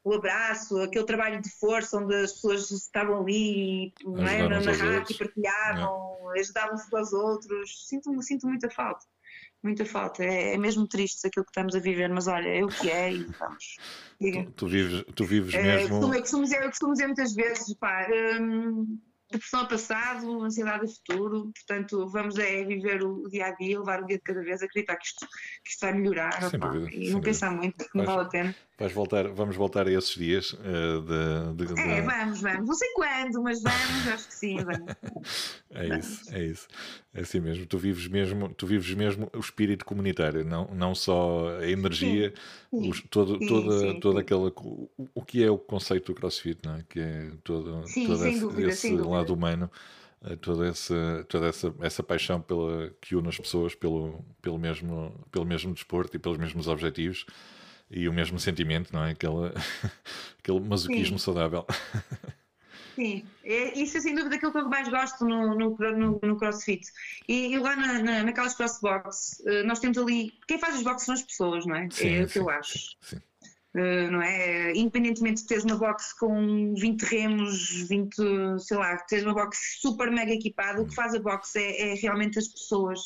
[0.02, 4.48] o abraço, aquele trabalho de força onde as pessoas estavam ali não é?
[4.48, 6.40] na, rádio e partilhavam, é.
[6.40, 7.86] ajudavam-se aos outros.
[7.86, 9.04] Sinto, sinto muita falta.
[9.62, 10.24] Muita falta.
[10.24, 13.12] É, é, mesmo triste aquilo que estamos a viver, mas olha, é o que é
[13.12, 13.76] e vamos.
[14.18, 16.00] Tu, tu, vives, tu vives é, mesmo.
[16.00, 18.06] Costumo, costumo, dizer, costumo dizer muitas vezes, pá.
[18.40, 18.98] Hum,
[19.30, 24.02] depressão a passado, ansiedade a futuro, portanto vamos é viver o dia a dia, levar
[24.02, 25.26] o dia de cada vez, acreditar que isto,
[25.64, 28.56] que isto vai melhorar sem dúvida, e não pensar muito, não vale a pena.
[28.80, 32.74] Vais voltar, vamos voltar a esses dias uh, de, de, de, É, vamos, vamos, não
[32.74, 34.94] sei quando, mas vamos, acho que sim, vamos.
[35.70, 36.68] é isso, é isso.
[37.12, 41.58] É assim mesmo, tu vives mesmo, tu vives mesmo o espírito comunitário, não, não só
[41.58, 42.32] a energia,
[42.70, 44.50] sim, os, todo, sim, toda, sim, toda aquela.
[45.14, 46.84] O que é o conceito do CrossFit, não é?
[46.88, 49.70] Que é todo, todo esse, dúvida, esse lado humano,
[50.24, 55.12] eh, toda, essa, toda essa, essa paixão pela, que une as pessoas pelo, pelo, mesmo,
[55.30, 57.26] pelo mesmo desporto e pelos mesmos objetivos
[57.90, 59.10] e o mesmo sentimento, não é?
[59.10, 59.52] Aquele,
[60.38, 61.66] aquele masoquismo saudável.
[62.94, 66.36] Sim, é, isso é sem dúvida aquilo que eu mais gosto no, no, no, no
[66.36, 66.86] CrossFit.
[67.26, 70.32] E, e lá na, na, naquelas crossbox, eh, nós temos ali.
[70.46, 71.88] Quem faz os boxes são as pessoas, não é?
[71.90, 72.96] Sim, é sim, o que eu acho.
[73.00, 73.16] Sim.
[73.72, 74.72] Uh, não é?
[74.72, 78.16] Independentemente de teres uma box com 20 remos, 20,
[78.58, 80.96] sei lá, teres uma box super mega equipada, o que hum.
[80.96, 83.00] faz a box é, é realmente as pessoas.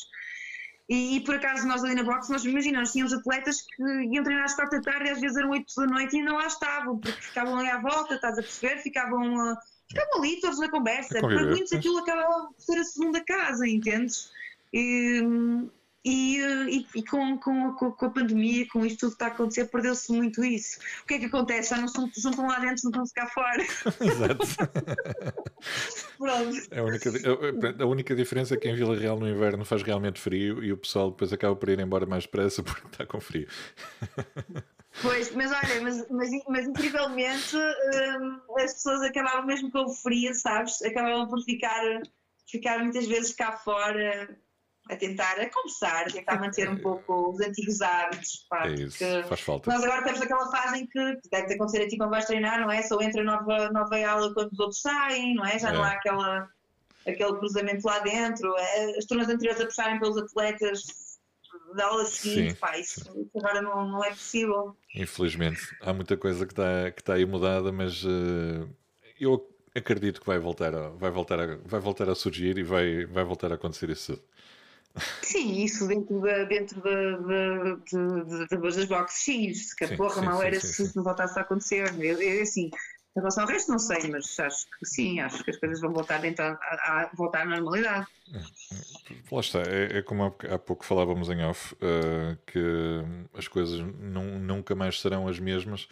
[0.87, 4.45] E, e, por acaso nós ali na box, nós imaginamos, tínhamos atletas que iam treinar
[4.45, 7.21] às quatro da tarde, às vezes eram oito da noite e ainda lá estavam, porque
[7.21, 8.77] ficavam ali à volta, estás a perceber?
[8.77, 9.57] Ficavam uh,
[9.87, 11.19] Estavam ali todos na conversa.
[11.19, 14.31] Para muitos aquilo acaba por ser a segunda casa, entendes?
[14.73, 15.21] E,
[16.05, 19.65] e, e, e com, com, com, a pandemia, com isto tudo que está a acontecer,
[19.65, 20.79] perdeu-se muito isso.
[21.01, 21.71] O que é que acontece?
[21.71, 23.63] Já não se juntam lá dentro, não estão-se cá fora.
[23.99, 24.45] Exato.
[26.19, 26.57] Pronto.
[26.69, 27.09] É a, única,
[27.83, 30.77] a única diferença é que em Vila Real no inverno faz realmente frio e o
[30.77, 33.47] pessoal depois acaba por ir embora mais depressa porque está com frio.
[35.01, 40.33] Pois, mas olha, mas, mas, mas incrivelmente hum, as pessoas acabavam mesmo com o frio,
[40.33, 40.81] sabes?
[40.83, 41.83] Acabavam por ficar,
[42.49, 44.39] ficar muitas vezes cá fora
[44.89, 48.45] a tentar a conversar, a tentar manter um pouco os antigos hábitos.
[48.49, 49.71] Pá, é isso, faz falta.
[49.71, 52.71] Nós agora temos aquela fase em que deve acontecer a ti quando vais treinar, não
[52.71, 52.81] é?
[52.83, 55.57] Só entra nova, nova aula quando os outros saem, não é?
[55.57, 55.73] Já é.
[55.73, 56.47] não há aquela,
[57.07, 60.83] aquele cruzamento lá dentro, é, as turmas anteriores a puxarem pelos atletas
[61.75, 64.77] da aula seguinte, sim, pá, isso, isso, agora não, não é possível.
[64.93, 68.69] Infelizmente, há muita coisa que está que tá aí mudada, mas uh,
[69.19, 73.05] eu acredito que vai voltar a, vai voltar a, vai voltar a surgir e vai,
[73.05, 74.21] vai voltar a acontecer isso
[75.21, 77.75] Sim, isso dentro, da, dentro da,
[78.49, 81.93] da, das boxes, sim, que a porra mal era se isso não voltasse a acontecer.
[81.99, 82.69] Eu, eu, assim,
[83.15, 85.93] em relação ao resto, não sei, mas acho que sim, acho que as coisas vão
[85.93, 88.07] voltar, dentro a, a voltar à normalidade.
[89.31, 92.59] Lá está, é, é como há, há, pouco falávamos em off, uh, que
[93.33, 95.87] as coisas não, nunca mais serão as mesmas.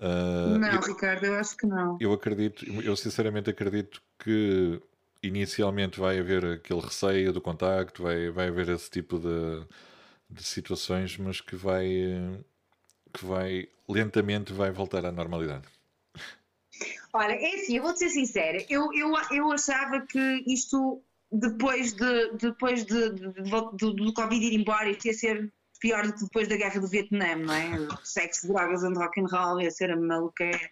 [0.00, 1.96] Uh, não, eu, Ricardo, eu acho que não.
[2.00, 4.82] Eu acredito, eu sinceramente acredito que
[5.22, 9.66] inicialmente vai haver aquele receio do contacto, vai, vai haver esse tipo de,
[10.30, 11.86] de situações, mas que vai,
[13.12, 15.66] que vai lentamente vai voltar à normalidade.
[17.12, 21.02] Olha, é assim, eu vou-te ser sincera, eu, eu, eu achava que isto,
[21.32, 25.50] depois, de, depois de, de, de, do Covid ir embora, ia ser
[25.80, 27.70] pior do que depois da guerra do Vietnã, não é?
[28.04, 30.70] Sexo, drogas and rock and roll, ia ser a maluqueira.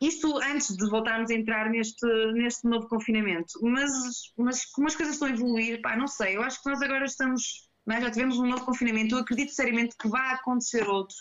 [0.00, 3.52] Isto antes de voltarmos a entrar neste, neste novo confinamento.
[3.62, 3.92] Mas,
[4.36, 7.04] mas como as coisas estão a evoluir, pá, não sei, eu acho que nós agora
[7.04, 11.16] estamos, nós já tivemos um novo confinamento, eu acredito seriamente que vai acontecer outro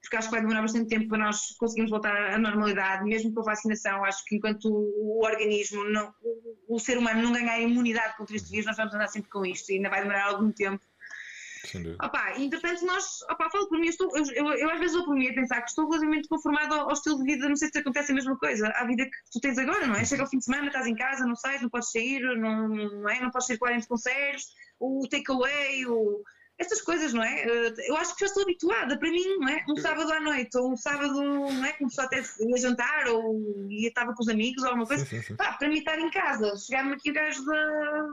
[0.00, 3.40] porque acho que vai demorar bastante tempo para nós conseguirmos voltar à normalidade, mesmo com
[3.40, 4.04] a vacinação.
[4.04, 6.12] Acho que enquanto o organismo, não,
[6.68, 9.70] o ser humano não ganhar imunidade contra este vírus, nós vamos andar sempre com isto
[9.70, 10.82] e ainda vai demorar algum tempo.
[12.02, 15.04] Opa, entretanto, nós, opa, falo por mim, eu, estou, eu, eu, eu, às vezes vou
[15.06, 17.68] por mim a pensar que estou relativamente conformado ao, ao, estilo de vida, não sei
[17.70, 20.04] se acontece a mesma coisa, à vida que tu tens agora, não é?
[20.04, 23.08] Chega ao fim de semana, estás em casa, não sais, não podes sair, não, não,
[23.08, 23.20] é?
[23.20, 24.46] não podes circular entre concertos,
[24.78, 26.22] o takeaway, o,
[26.58, 27.46] essas coisas, não é?
[27.86, 29.64] Eu acho que já estou habituada, para mim, não é?
[29.68, 31.72] Um sábado à noite, ou um sábado, não é?
[31.74, 35.06] Começou até ia jantar, ou ia, estava com os amigos, ou alguma coisa.
[35.06, 35.36] Sim, sim, sim.
[35.36, 38.08] Para mim estar em casa, chegar-me aqui o gajo da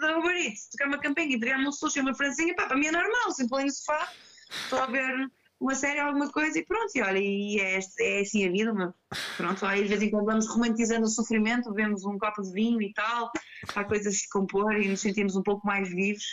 [0.00, 2.86] da Uber Eats, tocar uma campainha entregar-me um sushi e uma francinha, pá, para mim
[2.86, 4.12] é normal, sempre ali no sofá,
[4.50, 8.46] estou a ver uma série, alguma coisa e pronto, e olha, e é, é assim
[8.46, 8.92] a vida, mas
[9.36, 12.80] pronto, aí de vez em quando vamos romantizando o sofrimento, vemos um copo de vinho
[12.80, 13.30] e tal,
[13.74, 16.24] há coisas de compor e nos sentimos um pouco mais vivos,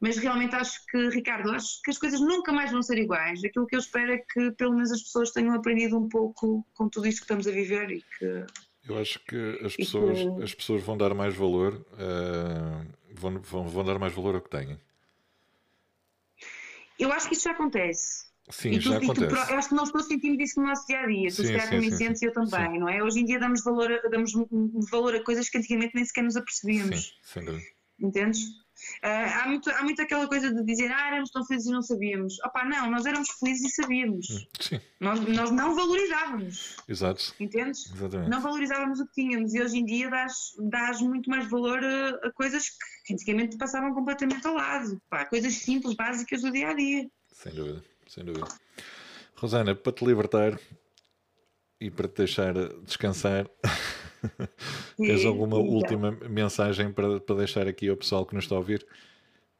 [0.00, 3.66] mas realmente acho que, Ricardo, acho que as coisas nunca mais vão ser iguais, aquilo
[3.66, 7.08] que eu espero é que pelo menos as pessoas tenham aprendido um pouco com tudo
[7.08, 8.46] isto que estamos a viver e que
[8.88, 10.42] eu acho que as pessoas, que...
[10.42, 14.50] as pessoas vão dar mais valor, uh, vão, vão, vão dar mais valor ao que
[14.50, 14.78] têm.
[16.98, 18.26] Eu acho que isso já acontece.
[18.50, 19.46] Sim, tu, já acontece.
[19.46, 21.28] Tu, eu acho que nós todos sentimos isso no nosso dia a dia.
[21.28, 22.78] Tu sim, se calhar também sentes e eu também, sim.
[22.78, 23.02] não é?
[23.02, 24.32] Hoje em dia damos valor, a, damos
[24.90, 27.04] valor a coisas que antigamente nem sequer nos apercebíamos.
[27.04, 27.66] Sim, sem dúvida.
[28.00, 28.40] Entendes?
[29.02, 31.82] Uh, há, muito, há muito aquela coisa de dizer, ah, éramos tão felizes e não
[31.82, 32.38] sabíamos.
[32.40, 34.30] Opá, não, nós éramos felizes e sabíamos.
[34.30, 34.80] Hum, sim.
[35.00, 36.76] Nós, nós não valorizávamos.
[36.88, 37.34] Exato.
[37.40, 37.90] Entendes?
[37.92, 38.30] Exatamente.
[38.30, 42.28] Não valorizávamos o que tínhamos e hoje em dia dás, dás muito mais valor a,
[42.28, 42.70] a coisas
[43.04, 45.00] que antigamente passavam completamente ao lado.
[45.08, 47.08] Pá, coisas simples, básicas do dia a dia.
[47.32, 48.46] Sem dúvida, sem dúvida.
[49.36, 50.58] Rosana, para te libertar
[51.80, 52.54] e para te deixar
[52.84, 53.48] descansar.
[54.96, 55.68] Tens alguma então.
[55.68, 58.86] última mensagem para, para deixar aqui ao pessoal que nos está a ouvir?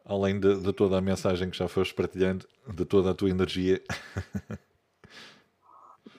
[0.05, 3.81] Além de, de toda a mensagem que já foste partilhando, de toda a tua energia.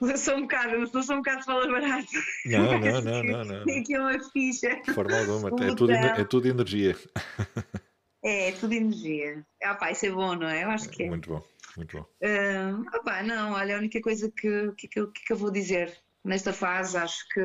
[0.00, 2.08] Eu sou um bocado, eu sou um bocado de falar barato.
[2.46, 3.64] Não, não, não, não, não.
[3.64, 4.80] Tem aqui uma ficha.
[4.82, 6.96] De forma alguma, é tudo, é tudo energia.
[8.22, 9.44] É, é tudo energia.
[9.62, 10.64] Ah, pá, isso é bom, não é?
[10.64, 11.08] Eu acho que é.
[11.08, 11.42] Muito bom,
[11.76, 12.02] muito bom.
[12.02, 15.94] Uh, ah, pá, não, olha, a única coisa que, que, que, que eu vou dizer
[16.24, 17.40] nesta fase, acho que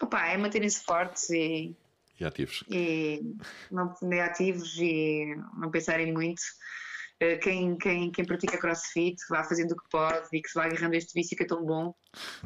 [0.00, 1.74] Opa, é manterem-se fortes e,
[2.18, 2.64] e ativos.
[2.70, 3.20] E
[3.70, 6.42] não e ativos e não pensarem muito.
[7.20, 10.66] Eh, quem, quem, quem pratica crossfit vá fazendo o que pode e que se vá
[10.66, 11.94] agarrando este vício que é tão bom.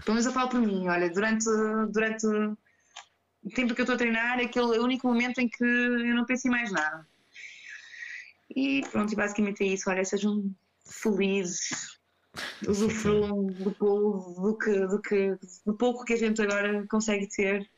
[0.04, 1.44] Pelo menos eu falo por mim, olha, durante,
[1.90, 6.14] durante o tempo que eu estou a treinar é aquele único momento em que eu
[6.14, 7.06] não penso em mais nada.
[8.54, 10.54] E pronto, e basicamente é isso, olha, sejam
[10.86, 11.98] felizes,
[12.66, 17.68] usufruam do, do, que, do, que, do pouco que a gente agora consegue ter,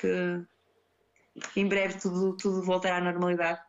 [0.00, 0.42] que,
[1.52, 3.60] que em breve tudo, tudo voltará à normalidade.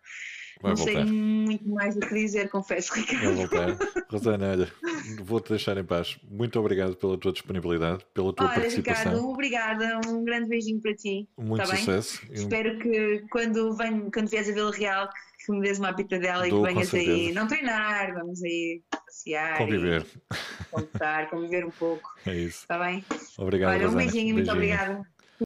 [0.62, 0.92] Vai não voltar.
[0.92, 3.24] sei muito mais o que dizer, confesso, Ricardo.
[3.24, 3.78] Vai voltar.
[4.12, 4.74] Rosana, olha,
[5.24, 6.20] vou-te deixar em paz.
[6.30, 9.14] Muito obrigado pela tua disponibilidade, pela tua olha, participação.
[9.14, 10.02] Ricardo, obrigada.
[10.06, 11.30] Um grande beijinho para ti.
[11.38, 12.26] Muito tá sucesso.
[12.26, 12.36] Bem?
[12.36, 16.52] Espero que quando, venho, quando vieres a Vila Real, que me des uma pitadela e
[16.52, 19.58] que venhas aí não treinar, vamos aí passear.
[19.58, 20.06] Conviver.
[20.72, 22.10] Contar, conviver um pouco.
[22.26, 22.62] É isso.
[22.62, 23.04] Está bem?
[23.38, 23.72] Obrigado.
[23.72, 24.34] Olha, um beijinho, beijinho.
[24.36, 25.02] muito obrigada.